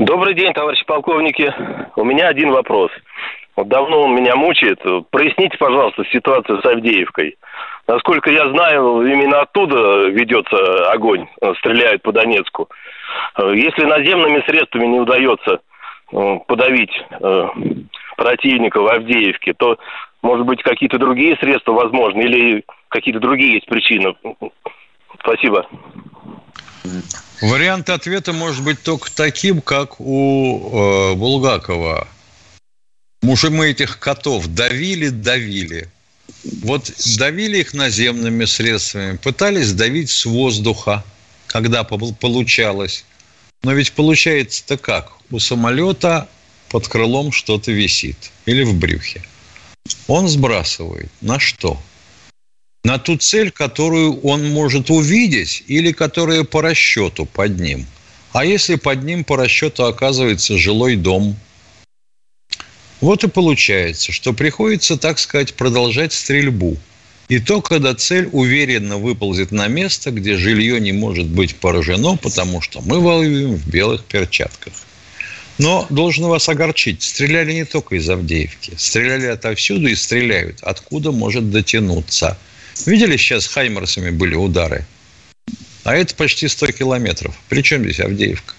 [0.00, 1.52] Добрый день, товарищи полковники.
[1.96, 2.90] У меня один вопрос.
[3.56, 4.80] Вот давно он меня мучает.
[5.10, 7.36] Проясните, пожалуйста, ситуацию с Авдеевкой.
[7.90, 11.26] Насколько я знаю, именно оттуда ведется огонь,
[11.58, 12.68] стреляют по Донецку.
[13.36, 15.58] Если наземными средствами не удается
[16.12, 17.48] э, подавить э,
[18.16, 19.76] противника в Авдеевке, то,
[20.22, 24.14] может быть, какие-то другие средства возможны или какие-то другие есть причины?
[25.18, 25.66] Спасибо.
[27.42, 32.06] Вариант ответа может быть только таким, как у э, Булгакова.
[33.22, 35.88] Мужи мы этих котов давили, давили.
[36.62, 41.04] Вот давили их наземными средствами, пытались давить с воздуха,
[41.46, 43.04] когда получалось.
[43.62, 45.12] Но ведь получается-то как?
[45.30, 46.28] У самолета
[46.68, 49.22] под крылом что-то висит или в брюхе.
[50.06, 51.10] Он сбрасывает.
[51.20, 51.80] На что?
[52.84, 57.86] на ту цель, которую он может увидеть или которая по расчету под ним.
[58.32, 61.36] А если под ним по расчету оказывается жилой дом,
[63.00, 66.76] вот и получается, что приходится, так сказать, продолжать стрельбу.
[67.28, 72.60] И то, когда цель уверенно выползет на место, где жилье не может быть поражено, потому
[72.60, 74.72] что мы воюем в белых перчатках.
[75.58, 81.50] Но должен вас огорчить, стреляли не только из Авдеевки, стреляли отовсюду и стреляют, откуда может
[81.50, 82.36] дотянуться–
[82.86, 84.86] Видели, сейчас Хаймерсами были удары?
[85.84, 87.34] А это почти 100 километров.
[87.48, 88.54] Причем здесь Авдеевка?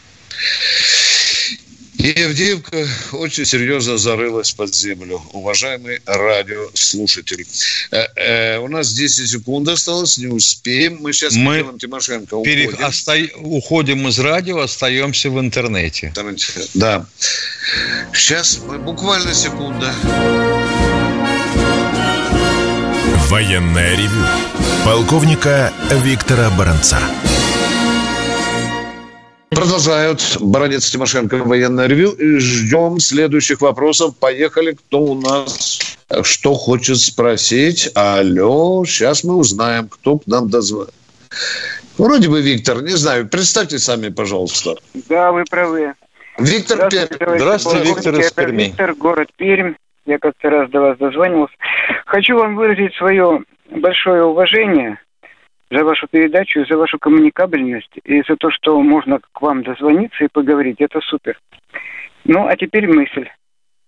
[2.02, 5.22] И Авдеевка очень серьезно зарылась под землю.
[5.34, 7.46] Уважаемый радиослушатель.
[7.92, 10.98] Э, э, у нас 10 секунд осталось, не успеем.
[11.02, 12.34] Мы сейчас Мы делаем Тимошенко.
[12.36, 12.72] Уходим.
[12.72, 12.86] Пере...
[12.86, 13.14] Оста...
[13.36, 16.12] уходим из радио, остаемся в интернете.
[16.74, 17.06] Да.
[18.14, 19.94] Сейчас, буквально секунда.
[23.30, 24.26] Военное ревю
[24.84, 25.72] полковника
[26.04, 27.00] Виктора Баранца.
[29.62, 32.14] Продолжают Баранец Тимошенко военное ревю.
[32.14, 34.18] И ждем следующих вопросов.
[34.18, 34.72] Поехали.
[34.72, 35.80] Кто у нас
[36.24, 37.88] что хочет спросить?
[37.94, 40.96] Алло, сейчас мы узнаем, кто к нам дозвонит.
[42.00, 43.28] Вроде бы Виктор, не знаю.
[43.28, 44.78] Представьте сами, пожалуйста.
[45.08, 45.94] Да, вы правы.
[46.40, 47.38] Виктор Здравствуйте, Пермь.
[47.38, 48.64] Здравствуйте, Виктор из Перми.
[48.64, 49.74] Виктор, город Пермь.
[50.08, 51.54] Я как-то раз до вас дозвонился.
[52.08, 54.98] Хочу вам выразить свое большое уважение
[55.72, 60.28] за вашу передачу, за вашу коммуникабельность и за то, что можно к вам дозвониться и
[60.28, 60.82] поговорить.
[60.82, 61.40] Это супер.
[62.26, 63.30] Ну, а теперь мысль,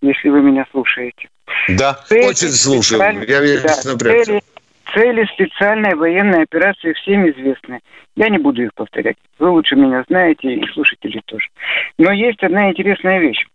[0.01, 1.28] если вы меня слушаете.
[1.68, 3.01] Да, цели очень слушаю.
[3.28, 4.41] Я весь да, цели,
[4.93, 7.82] цели специальной военной операции всем известны.
[8.16, 9.18] Я не буду их повторять.
[9.38, 11.49] Вы лучше меня знаете и слушатели тоже.
[11.97, 13.45] Но есть одна интересная вещь.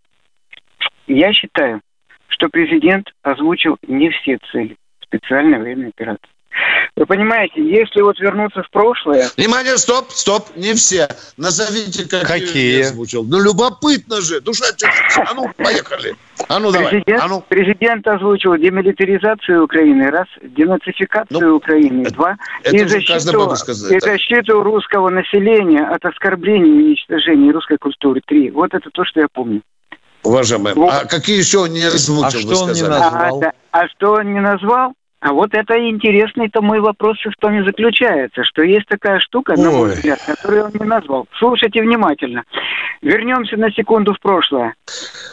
[1.07, 1.81] Я считаю,
[2.27, 6.29] что президент озвучил не все цели специальной военной операции.
[6.95, 9.29] Вы понимаете, если вот вернуться в прошлое...
[9.37, 11.07] Внимание, стоп, стоп, не все.
[11.37, 12.79] Назовите, какие, какие?
[12.79, 13.23] я озвучил.
[13.23, 14.41] Ну, любопытно же.
[14.41, 14.65] Душа,
[15.15, 16.15] а ну, поехали.
[16.49, 16.89] А ну, давай.
[16.89, 17.43] Президент, а ну.
[17.47, 23.99] президент озвучил демилитаризацию Украины, раз, денацификацию ну, Украины, это, два, это и, защиту, сказать, и
[23.99, 28.51] защиту русского населения от оскорблений и уничтожения русской культуры, три.
[28.51, 29.61] Вот это то, что я помню.
[30.23, 30.93] Уважаемый, вот.
[30.93, 33.37] а какие еще не озвучил, а что он не назвал?
[33.37, 34.93] А, да, а что он не назвал?
[35.21, 39.63] А вот это интересный-то мой вопрос в том и заключается, что есть такая штука, Ой.
[39.63, 41.27] на мой взгляд, которую он не назвал.
[41.37, 42.43] Слушайте внимательно.
[43.01, 44.75] Вернемся на секунду в прошлое.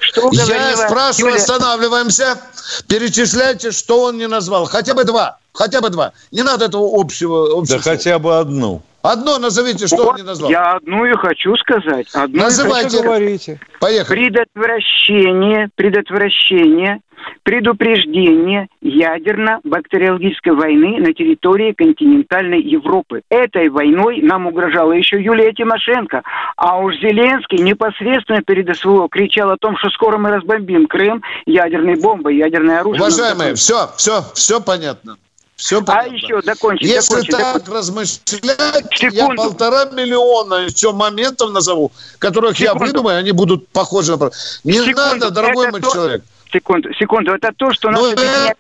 [0.00, 1.42] Что Я спрашиваю, Юля...
[1.42, 2.40] останавливаемся.
[2.88, 4.66] Перечисляйте, что он не назвал.
[4.66, 5.38] Хотя бы два.
[5.52, 6.12] Хотя бы два.
[6.32, 7.58] Не надо этого общего.
[7.58, 7.78] общего.
[7.78, 8.82] Да хотя бы одну.
[9.06, 10.50] Одно назовите, что вот он не назвал.
[10.50, 12.08] Я одну и хочу сказать.
[12.14, 12.90] Одну Называйте.
[12.90, 13.60] Хочу говорите.
[13.80, 14.16] Поехали.
[14.18, 17.00] Предотвращение, предотвращение,
[17.42, 23.22] предупреждение ядерно-бактериологической войны на территории континентальной Европы.
[23.28, 26.22] Этой войной нам угрожала еще Юлия Тимошенко.
[26.56, 31.96] А уж Зеленский непосредственно перед СВО кричал о том, что скоро мы разбомбим Крым ядерной
[31.96, 33.02] бомбой, ядерное оружие.
[33.02, 35.16] Уважаемые, все, все, все понятно.
[35.56, 36.10] Все а понятно.
[36.10, 36.88] А еще закончить.
[36.88, 37.68] Если закончить, так закончить.
[37.68, 39.16] размышлять, Секунду.
[39.16, 42.84] я полтора миллиона еще моментов назову, которых Секунду.
[42.84, 44.30] я выдумаю, они будут похожи на...
[44.64, 44.96] Не Секунду.
[44.96, 45.90] надо, дорогой мой то...
[45.90, 46.24] человек.
[46.52, 48.54] Секунду, секунду, это то, что ну, это,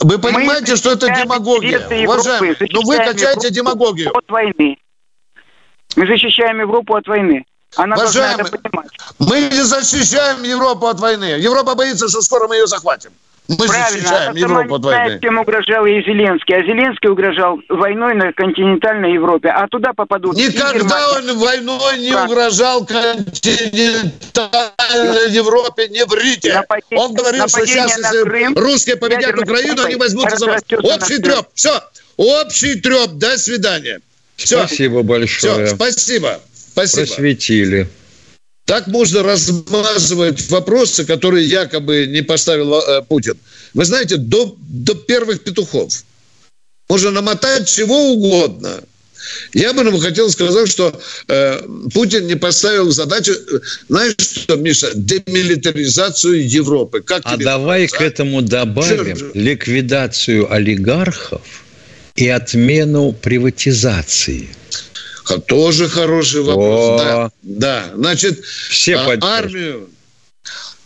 [0.00, 1.80] Вы понимаете, мы что это демагогия?
[2.06, 4.16] Уважаемый, ну вы качаете демагогию.
[4.16, 4.78] От войны.
[5.96, 7.44] Мы защищаем Европу от войны.
[7.76, 8.44] Она Уважаемый,
[9.18, 11.24] мы не защищаем Европу от войны.
[11.38, 13.10] Европа боится, что скоро мы ее захватим.
[13.48, 15.18] Мы Правильно, защищаем Европу от войны.
[15.20, 16.54] Кем угрожал и Зеленский.
[16.54, 19.48] А Зеленский угрожал войной на континентальной Европе.
[19.48, 20.36] А туда попадут...
[20.36, 22.30] Никогда он войной не как?
[22.30, 25.88] угрожал континентальной Европе.
[25.88, 26.54] Не врите.
[26.54, 30.62] Нападение, он говорил, что сейчас, если Крым, русские победят Украину, они возьмутся за вас.
[30.70, 31.48] Общий треп.
[31.54, 31.82] Все.
[32.16, 33.10] Общий треп.
[33.12, 33.98] До свидания.
[34.36, 34.58] Все.
[34.58, 35.66] Спасибо большое.
[35.66, 36.38] Все, спасибо.
[36.72, 37.06] Спасибо.
[37.06, 37.88] Просветили.
[38.64, 43.36] Так можно размазывать вопросы, которые якобы не поставил э, Путин.
[43.74, 46.04] Вы знаете, до, до первых петухов.
[46.88, 48.82] Можно намотать чего угодно.
[49.54, 53.32] Я бы ему хотел сказать, что э, Путин не поставил задачу,
[53.88, 57.02] знаешь что, Миша, демилитаризацию Европы.
[57.02, 59.34] Как а давай к этому добавим Черт.
[59.34, 61.42] ликвидацию олигархов
[62.14, 64.48] и отмену приватизации.
[65.46, 67.00] Тоже хороший вопрос.
[67.00, 67.90] Да, да.
[67.94, 69.88] Значит, Все а, армию,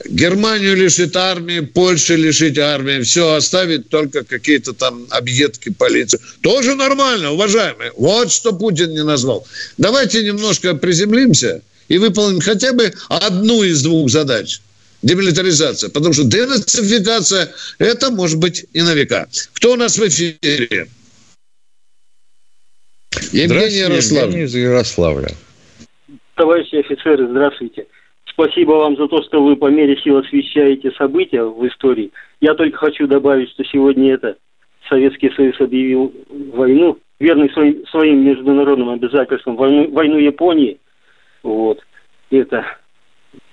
[0.05, 6.20] Германию лишит армии, Польша лишить армии, все оставить только какие-то там объедки полиции.
[6.43, 7.93] Тоже нормально, уважаемые.
[7.97, 9.47] Вот что Путин не назвал.
[9.78, 14.61] Давайте немножко приземлимся и выполним хотя бы одну из двух задач.
[15.03, 15.91] Демилитаризация.
[15.91, 19.28] Потому что денацификация– это может быть и на века.
[19.53, 20.89] Кто у нас в эфире?
[23.32, 24.26] Евгений Ярославль.
[24.26, 25.28] Евгений из Ярославля.
[26.34, 27.86] Товарищи офицеры, здравствуйте.
[28.26, 32.10] Спасибо вам за то, что вы по мере сил освещаете события в истории.
[32.40, 34.36] Я только хочу добавить, что сегодня это
[34.88, 36.12] Советский Союз объявил
[36.52, 40.78] войну, верный своим, своим международным обязательствам, войну, войну Японии.
[41.42, 41.80] Вот.
[42.30, 42.64] Это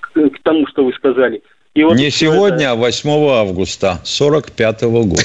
[0.02, 1.42] к, к тому, что вы сказали.
[1.74, 2.72] И вот Не сегодня, это...
[2.72, 5.24] а 8 августа 45 -го года.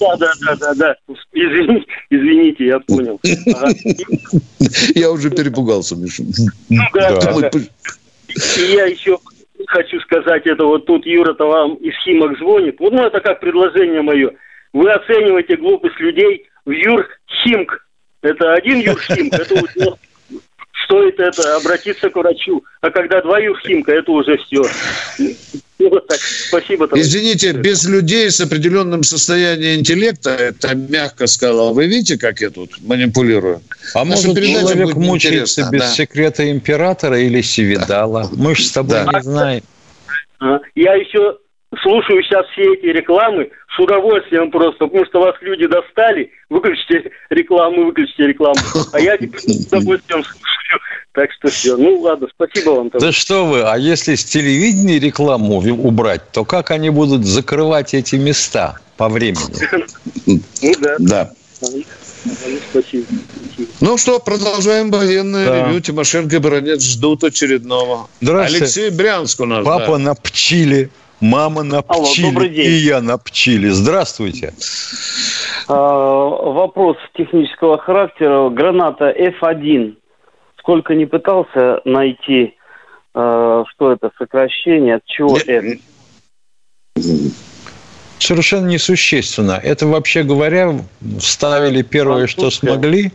[0.00, 0.96] Да, да, да, да, да.
[1.32, 3.20] Извините, извините, я понял.
[4.94, 6.22] Я уже перепугался, Миша.
[6.68, 6.82] Ну.
[8.58, 9.18] И я еще
[9.66, 12.76] хочу сказать, это вот тут Юра-то вам из Химок звонит.
[12.78, 14.30] Вот ну это как предложение мое.
[14.72, 17.86] Вы оцениваете глупость людей в Юрхимк.
[18.22, 19.98] Это один Юрхимк, это вот
[20.86, 22.64] стоит это обратиться к врачу.
[22.80, 24.62] А когда два Юрхимка, это уже все.
[25.78, 26.18] Вот так.
[26.18, 26.88] Спасибо.
[26.88, 27.06] Товарищ.
[27.06, 32.80] Извините, без людей с определенным состоянием интеллекта, это мягко сказал, вы видите, как я тут
[32.80, 33.60] манипулирую?
[33.94, 35.88] А Наша может, человек мучается без да.
[35.88, 38.30] секрета императора или Севидала?
[38.32, 39.10] Мы же с тобой да.
[39.12, 39.62] не знаем.
[40.74, 41.36] Я еще
[41.82, 46.30] слушаю сейчас все эти рекламы с удовольствием просто, потому что вас люди достали.
[46.48, 48.56] Выключите рекламу, выключите рекламу.
[48.92, 50.80] А я теперь с удовольствием слушаю.
[51.12, 51.76] Так что все.
[51.76, 52.90] Ну ладно, спасибо вам.
[52.90, 53.06] Товарищ.
[53.06, 58.16] Да что вы, а если с телевидения рекламу убрать, то как они будут закрывать эти
[58.16, 59.40] места по времени?
[60.26, 60.96] Ну да.
[60.98, 61.30] Да.
[62.70, 63.06] Спасибо.
[63.80, 65.68] Ну что, продолжаем военное да.
[65.68, 65.80] ревю.
[65.80, 68.08] Тимошенко и Баранец ждут очередного.
[68.20, 68.64] Здравствуйте.
[68.64, 69.64] Алексей Брянск у нас.
[69.64, 69.98] Папа да.
[69.98, 70.90] на пчиле.
[71.20, 73.70] Мама на Алло, пчиле и я на пчиле.
[73.70, 74.52] Здравствуйте.
[75.68, 78.50] А, вопрос технического характера.
[78.50, 79.96] Граната F1.
[80.58, 82.54] Сколько не пытался найти,
[83.14, 85.78] а, что это сокращение, от чего F?
[88.18, 89.60] Совершенно несущественно.
[89.62, 90.74] Это, вообще говоря,
[91.18, 93.12] вставили первое, что смогли.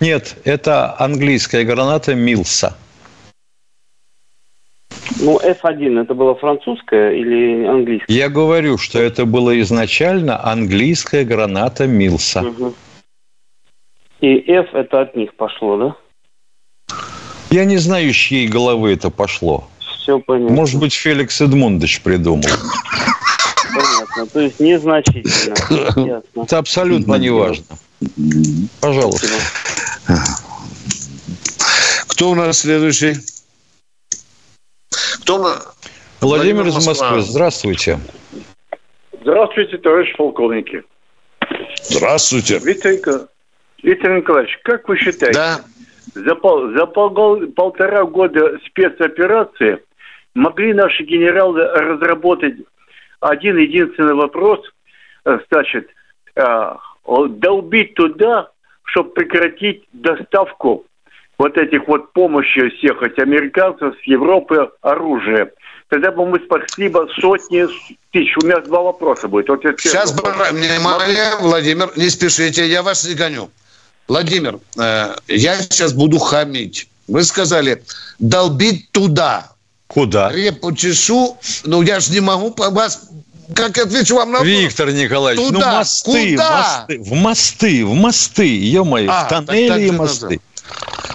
[0.00, 2.76] Нет, это английская граната Милса.
[5.20, 8.12] Ну, F1 это было французская или английская?
[8.12, 12.42] Я говорю, что это было изначально английская граната Милса.
[12.42, 12.74] Угу.
[14.20, 16.96] И F это от них пошло, да?
[17.50, 19.68] Я не знаю, с чьей головы это пошло.
[19.78, 20.54] Все понятно.
[20.56, 22.48] Может быть, Феликс Эдмундович придумал.
[23.74, 24.26] Понятно.
[24.26, 25.54] То есть незначительно.
[26.06, 26.42] Ясно.
[26.42, 27.64] Это абсолютно не важно.
[28.80, 29.28] Пожалуйста.
[32.08, 33.16] Кто у нас следующий?
[35.38, 35.76] Нас?
[36.20, 37.20] Владимир, из Москвы.
[37.20, 37.98] Здравствуйте.
[39.20, 40.82] Здравствуйте, товарищ полковники.
[41.82, 42.58] Здравствуйте.
[42.58, 43.28] Виктор,
[43.82, 45.60] Виктор Николаевич, как вы считаете, да.
[46.14, 49.82] за, пол, за пол, полтора года спецоперации
[50.34, 52.54] могли наши генералы разработать
[53.20, 54.60] один единственный вопрос,
[55.24, 55.88] э, значит,
[56.36, 56.74] э,
[57.06, 58.50] долбить туда,
[58.84, 60.84] чтобы прекратить доставку
[61.38, 65.50] вот этих вот помощи всех этих американцев с Европы оружия.
[65.88, 67.66] Тогда бы мы спасли бы сотни
[68.12, 68.36] тысяч.
[68.42, 69.48] У меня два вопроса будет.
[69.48, 73.50] Вот Сейчас, внимание, Владимир, не спешите, я вас не гоню.
[74.08, 76.88] Владимир, э, я сейчас буду хамить.
[77.08, 77.82] Вы сказали,
[78.18, 79.48] долбить туда.
[79.86, 80.32] Куда?
[80.32, 83.10] Репу чешу, ну я же не могу вас
[83.54, 84.48] как отвечу вам на вопрос.
[84.48, 85.70] Виктор Николаевич, ну, Туда.
[85.70, 86.86] ну мосты, Куда?
[86.88, 90.40] мосты, в мосты, в мосты, ё-моё, а, в тоннели и мосты.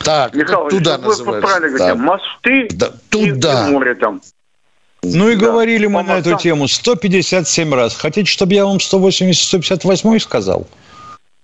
[0.07, 3.67] Так, Михаил, туда правильно говорите, мосты да, туда.
[3.67, 4.21] и море там.
[5.03, 5.47] Ну и да.
[5.47, 7.93] говорили мы По на эту тему 157 раз.
[7.93, 10.65] Хотите, чтобы я вам 180-158 сказал?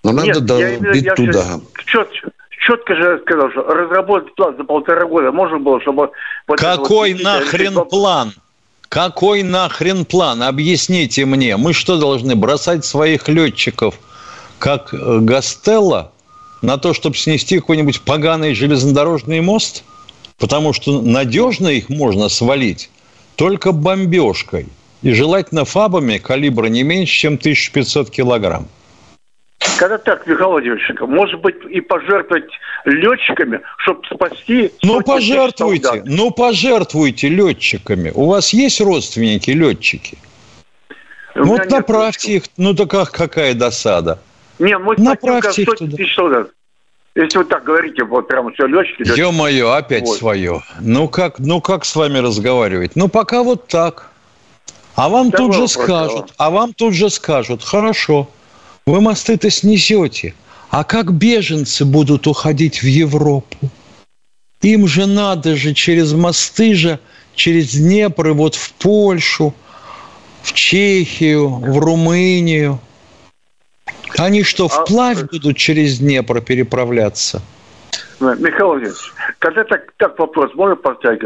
[0.06, 1.60] Ну, надо Нет, долбить я, туда.
[1.86, 2.32] Четко,
[2.66, 6.12] четко же сказал, что разработать план за полтора года можно было, чтобы...
[6.48, 8.32] Вот Какой вот, нахрен план?
[8.88, 10.42] Какой нахрен план?
[10.42, 11.58] Объясните мне.
[11.58, 13.96] Мы что, должны бросать своих летчиков,
[14.58, 16.13] как э, Гастелло,
[16.64, 19.84] на то, чтобы снести какой-нибудь поганый железнодорожный мост?
[20.40, 22.90] Потому что надежно их можно свалить
[23.36, 24.68] только бомбежкой.
[25.02, 28.68] И желательно фабами калибра не меньше, чем 1500 килограмм.
[29.78, 32.50] Когда так, Михаил Владимирович, может быть, и пожертвовать
[32.86, 34.72] летчиками, чтобы спасти...
[34.82, 38.12] Ну, пожертвуйте, ну, пожертвуйте летчиками.
[38.14, 40.18] У вас есть родственники летчики?
[41.36, 42.44] Ну, вот направьте их.
[42.58, 44.20] Ну, так как, какая досада.
[44.60, 45.98] Не, мы направьте их туда.
[45.98, 46.50] тысяч солдат.
[47.16, 49.04] Если вы так говорите, вот прямо все летчики...
[49.18, 50.18] Ё-моё, опять вот.
[50.18, 50.64] свое.
[50.80, 52.96] Ну как, ну как с вами разговаривать?
[52.96, 54.10] Ну пока вот так.
[54.96, 58.30] А вам Второй тут же скажут, а вам тут же скажут, хорошо,
[58.86, 60.34] вы мосты-то снесете.
[60.70, 63.58] А как беженцы будут уходить в Европу?
[64.62, 67.00] Им же надо же через мосты же,
[67.36, 69.54] через Днепр и вот в Польшу,
[70.42, 72.80] в Чехию, в Румынию.
[74.18, 75.26] Они что, а вплавь а...
[75.26, 77.42] будут через Днепр переправляться?
[78.20, 81.22] Михаил Владимирович, когда так, так вопрос можно поставить?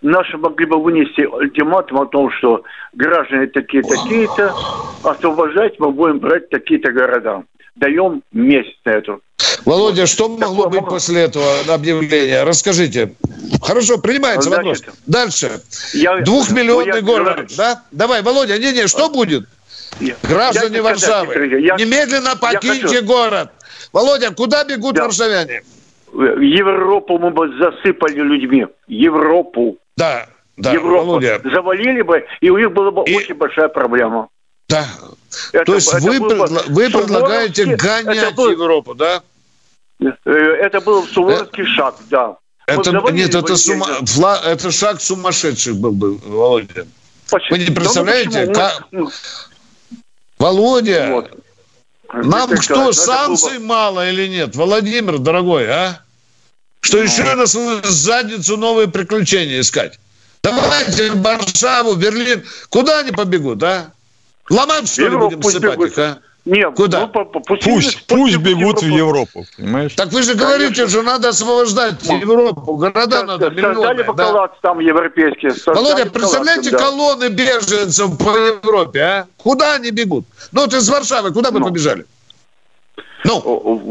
[0.00, 2.62] Наши могли бы вынести ультиматум о том, что
[2.94, 4.54] граждане такие-такие-то,
[5.02, 7.42] освобождать мы будем брать такие-то города.
[7.76, 9.20] Даем месяц на эту.
[9.64, 12.44] Володя, что могло быть после этого объявления?
[12.44, 13.14] Расскажите.
[13.62, 14.98] Хорошо, принимается Значит, вопрос.
[15.06, 15.60] Дальше.
[15.92, 17.82] Я, Двухмиллионный я, город, я, да?
[17.90, 19.46] Давай, Володя, не-не, что будет?
[20.22, 23.04] Граждане я Варшавы, я, немедленно покиньте хочу...
[23.04, 23.50] город.
[23.92, 25.04] Володя, куда бегут да.
[25.04, 25.62] варшавяне?
[26.12, 28.66] Европу мы бы засыпали людьми.
[28.88, 29.78] Европу.
[29.96, 30.26] Да,
[30.56, 31.40] да, Европу Володя.
[31.44, 33.14] завалили бы, и у них была бы и...
[33.14, 34.28] очень большая проблема.
[34.68, 34.86] Да.
[35.52, 38.50] Это, То есть вы, предла- вы предлагаете гонять был...
[38.50, 39.22] Европу, да?
[40.00, 42.36] Э, это был суворовский шаг, да.
[42.66, 46.86] Это, нет, это, сума, фла, это шаг сумасшедший был бы, Володя.
[47.30, 47.58] Почему?
[47.58, 49.10] Вы не представляете, да, как...
[50.40, 51.30] Володя, вот.
[52.14, 53.66] нам что, санкций было...
[53.66, 54.56] мало или нет?
[54.56, 56.00] Владимир, дорогой, а?
[56.80, 57.02] Что ну...
[57.02, 60.00] еще на свою задницу новые приключения искать?
[60.42, 62.42] Давайте Варшаву, Берлин.
[62.70, 63.92] Куда они побегут, а?
[64.48, 66.18] Ломать, что ли, будем сыпать их, а?
[66.46, 67.00] Нет, Куда?
[67.00, 69.92] Ну, пусть, пусть, пусть бегут в Европу, понимаешь?
[69.94, 74.04] Так вы же говорите, что надо освобождать ну, Европу, города надо, миллионы.
[74.14, 74.48] Да?
[74.62, 75.52] там европейские.
[75.66, 76.78] Володя, представляете да.
[76.78, 79.26] колонны беженцев по Европе, а?
[79.36, 80.24] Куда они бегут?
[80.52, 81.66] Ну, вот из Варшавы, куда вы ну.
[81.66, 82.06] побежали?
[83.24, 83.40] Ну,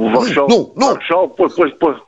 [0.10, 0.94] Варшаву, ну, ну.
[0.96, 2.00] Варшаву пусть, пусть, пусть,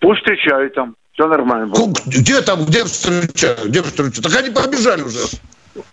[0.00, 0.96] пусть встречают там.
[1.12, 1.68] Все нормально.
[1.68, 2.04] Будет.
[2.06, 3.66] Где там, где встречают?
[3.66, 4.22] Где встречают?
[4.22, 5.20] Так они побежали уже.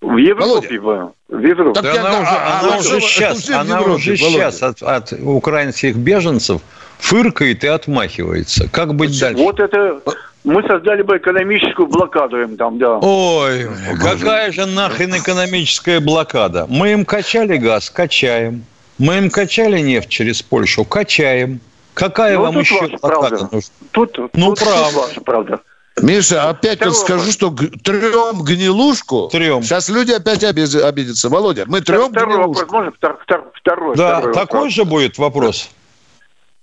[0.02, 1.14] В Европе, Володя.
[1.30, 1.82] в Европе.
[1.82, 6.62] Так она, уже, она, она уже сейчас, она Европе, уже сейчас от, от украинских беженцев
[7.00, 8.70] фыркает и отмахивается.
[8.70, 9.42] Как быть дальше?
[9.42, 10.02] Вот это,
[10.44, 13.00] мы создали бы экономическую блокаду им там, да.
[13.02, 13.68] Ой,
[14.02, 16.66] какая же нахрен экономическая блокада?
[16.70, 18.66] Мы им качали газ, качаем.
[18.98, 21.60] Мы им качали нефть через Польшу, качаем.
[21.94, 23.70] Какая ну, вам еще блокада нужна?
[23.92, 24.86] Тут, ну, тут, правда.
[24.86, 25.60] Тут ваша правда.
[26.02, 29.30] Миша, опять вот скажу, что трем гнилушку.
[29.32, 29.62] Трем.
[29.62, 31.30] Сейчас люди опять обидятся.
[31.30, 32.66] Володя, мы трем второй гнилушку.
[32.66, 34.74] Вопрос, можно второй, второй, да, второй такой вопрос.
[34.74, 35.72] же будет вопрос.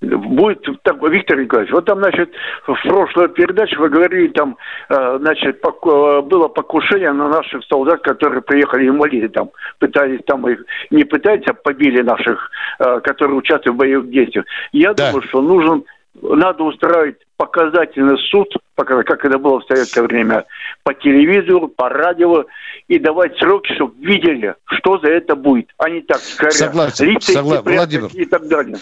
[0.00, 2.30] Будет так, Виктор Николаевич, вот там, значит,
[2.66, 4.56] в прошлой передаче вы говорили, там,
[4.88, 11.04] э, значит, было покушение на наших солдат, которые приехали инвалиды, там, пытались, там, их не
[11.04, 14.46] пытались, а побили наших, э, которые участвуют в боевых действиях.
[14.72, 15.08] Я да.
[15.08, 15.84] думаю, что нужен,
[16.22, 20.44] надо устраивать показательный суд, как это было в советское время,
[20.82, 22.44] по телевизору, по радио,
[22.86, 27.32] и давать сроки, чтобы видели, что за это будет, а не так, скорее, согласен, лица
[27.32, 28.10] согласен, Владимир.
[28.12, 28.76] и так далее.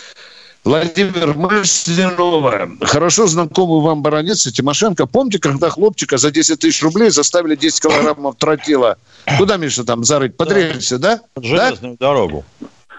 [0.64, 5.06] Владимир Мысленова, хорошо знакомый вам баронец Тимошенко.
[5.06, 8.98] Помните, когда хлопчика за 10 тысяч рублей заставили 10 килограммов тротила?
[9.38, 10.36] Куда, Миша, там зарыть?
[10.36, 11.20] Под рельсы, да?
[11.32, 12.08] Под железную да?
[12.08, 12.44] дорогу.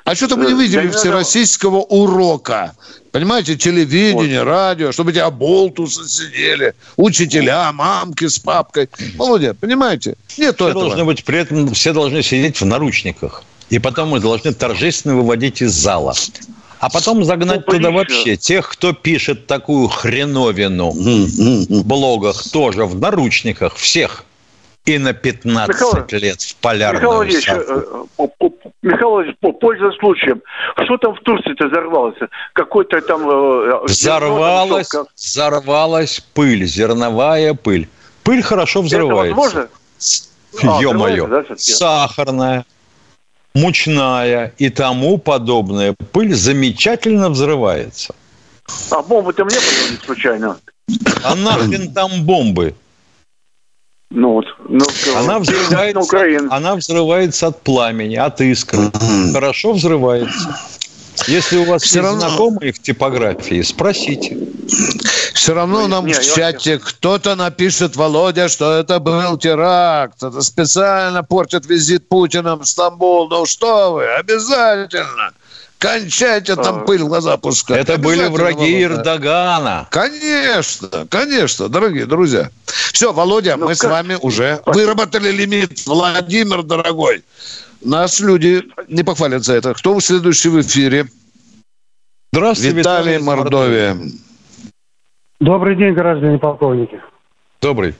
[0.09, 2.73] А что-то мы не видели да, всероссийского урока.
[3.11, 4.49] Понимаете, телевидение, вот.
[4.49, 8.89] радио, чтобы эти оболтусы сидели, учителя, мамки с папкой.
[9.17, 10.15] Володя, понимаете?
[10.35, 10.85] Нет все этого.
[10.85, 13.43] Должны быть, при этом все должны сидеть в наручниках.
[13.69, 16.15] И потом мы должны торжественно выводить из зала.
[16.79, 22.99] А потом загнать ну, туда вообще тех, кто пишет такую хреновину в блогах, тоже в
[22.99, 24.25] наручниках, всех.
[24.89, 27.47] И на 15 Михаил, лет в полярную Михаил Ильич,
[28.81, 30.41] Михаил Ильич, пользуясь случаем,
[30.83, 32.17] что там в Турции-то взорвалось?
[32.53, 33.29] Какой-то там...
[33.29, 37.87] Э, взорвалась, зерно, взорвалась пыль, зерновая пыль.
[38.23, 39.31] Пыль хорошо взрывается.
[39.31, 39.69] Это
[40.57, 40.81] возможно?
[40.81, 41.25] Ё-моё.
[41.25, 42.65] А, да, сахарная
[43.53, 48.15] мучная и тому подобное пыль замечательно взрывается.
[48.89, 50.57] А бомбы там не было случайно?
[51.23, 52.73] А нахрен там бомбы?
[54.11, 54.45] Ну вот.
[54.69, 54.85] Ну,
[55.17, 58.91] она, взрывается, она взрывается от пламени, от искры.
[59.33, 60.55] Хорошо взрывается.
[61.27, 62.29] Если у вас Все есть равно...
[62.29, 64.37] знакомые в типографии, спросите.
[65.33, 66.79] Все равно нам не, в чате я...
[66.79, 70.21] кто-то напишет, Володя, что это был теракт.
[70.21, 73.27] Это специально портит визит Путина в Стамбул.
[73.27, 75.33] Ну что вы, обязательно.
[75.79, 77.77] Кончайте там пыль в глаза пускать.
[77.77, 79.87] Это были враги Эрдогана.
[79.89, 82.49] Конечно, конечно, дорогие друзья.
[82.65, 83.77] Все, Володя, ну, мы как?
[83.77, 85.87] с вами уже выработали лимит.
[85.87, 87.23] Владимир, дорогой,
[87.81, 89.73] нас люди не похвалят за это.
[89.73, 91.05] Кто следующий в эфире?
[92.33, 93.97] Здравствуйте, Виталий, Виталий Мордовия.
[95.39, 97.01] Добрый день, граждане полковники.
[97.61, 97.95] Добрый.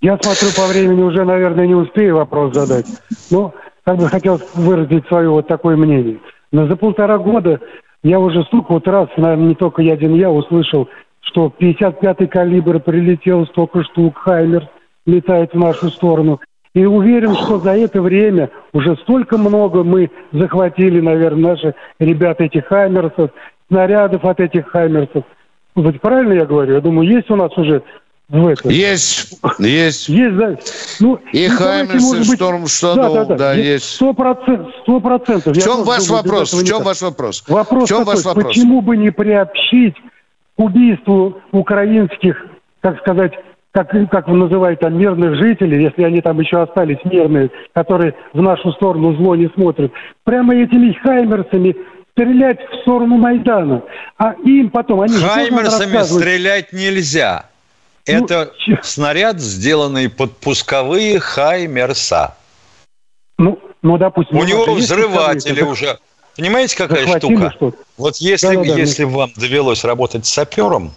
[0.00, 2.86] Я смотрю, по времени уже, наверное, не успею вопрос задать.
[3.30, 3.52] Но
[3.84, 6.20] как бы хотел выразить свое вот такое мнение.
[6.52, 7.60] Но за полтора года
[8.02, 10.88] я уже столько вот раз, наверное, не только я один я услышал,
[11.20, 14.68] что 55-й калибр прилетел, столько штук, Хаймер
[15.06, 16.40] летает в нашу сторону.
[16.74, 22.66] И уверен, что за это время уже столько много мы захватили, наверное, наши ребята этих
[22.66, 23.30] Хаймерсов,
[23.68, 25.24] снарядов от этих Хаймерсов.
[25.74, 26.74] Вот правильно я говорю?
[26.74, 27.82] Я думаю, есть у нас уже
[28.32, 28.70] в этом.
[28.70, 30.08] Есть, есть.
[30.08, 30.56] Есть, да.
[31.00, 33.84] Ну, и ну, Хаймерс, и Шторм Шадоу, да, да, да, да, есть.
[33.84, 34.72] Сто процентов.
[34.82, 35.54] Сто процентов.
[35.54, 36.52] В чем ваш думаю, вопрос?
[36.54, 37.44] В чем ваш вопрос?
[37.46, 38.46] Вопрос в чем такой, ваш вопрос?
[38.46, 39.96] почему бы не приобщить
[40.56, 42.46] к убийству украинских,
[42.80, 43.32] так сказать,
[43.72, 48.40] как, как вы называете, там, мирных жителей, если они там еще остались мирные, которые в
[48.40, 49.92] нашу сторону зло не смотрят,
[50.24, 51.76] прямо этими хаймерсами
[52.12, 53.82] стрелять в сторону Майдана.
[54.16, 55.02] А им потом...
[55.02, 57.51] Они Хаймерсами стрелять нельзя.
[58.06, 62.36] Ну, Это ну, снаряд, сделанный под пусковые Хаймерса.
[63.38, 64.36] Ну, ну допустим...
[64.38, 65.98] У него взрыватели уже...
[66.36, 67.54] Понимаете, какая штука?
[67.96, 69.10] Вот если, да, да, если да.
[69.10, 70.92] вам довелось работать сапером,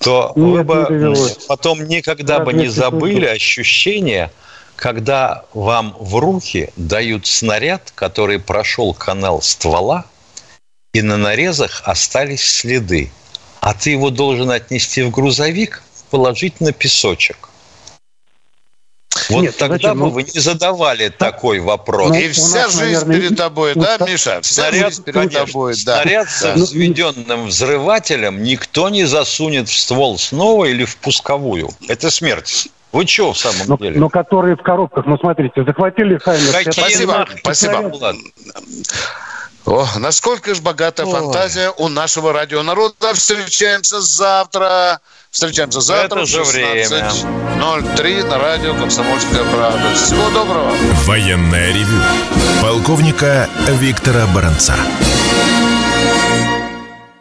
[0.00, 1.14] то Нет, вы бы
[1.46, 4.32] потом никогда бы не забыли ощущение,
[4.74, 10.06] когда вам в руки дают снаряд, который прошел канал ствола,
[10.94, 13.12] и на нарезах остались следы.
[13.60, 17.48] А ты его должен отнести в грузовик, положить на песочек.
[19.30, 19.98] Вот Нет, тогда зачем?
[19.98, 22.10] бы ну, вы не задавали так, такой вопрос.
[22.10, 24.40] Ну, и вся нас, жизнь наверное, перед тобой, да, Миша?
[24.42, 26.02] Вся снаряд, жизнь перед конечно, тобой, да.
[26.02, 31.70] Снаряд с взведенным взрывателем никто не засунет в ствол снова или в пусковую.
[31.88, 32.68] Это смерть.
[32.92, 33.98] Вы что в самом но, деле?
[33.98, 36.52] Но которые в коробках, ну смотрите, захватили Хаймер.
[36.52, 37.92] Какие спасибо, спасибо.
[39.66, 41.12] О, насколько же богата Ой.
[41.12, 43.12] фантазия у нашего радионарода.
[43.12, 45.00] Встречаемся завтра.
[45.30, 49.94] Встречаемся завтра в 16.03 на радио «Комсомольская правда».
[49.94, 50.72] Всего доброго.
[51.04, 52.00] Военная ревю.
[52.62, 54.74] Полковника Виктора Баранца.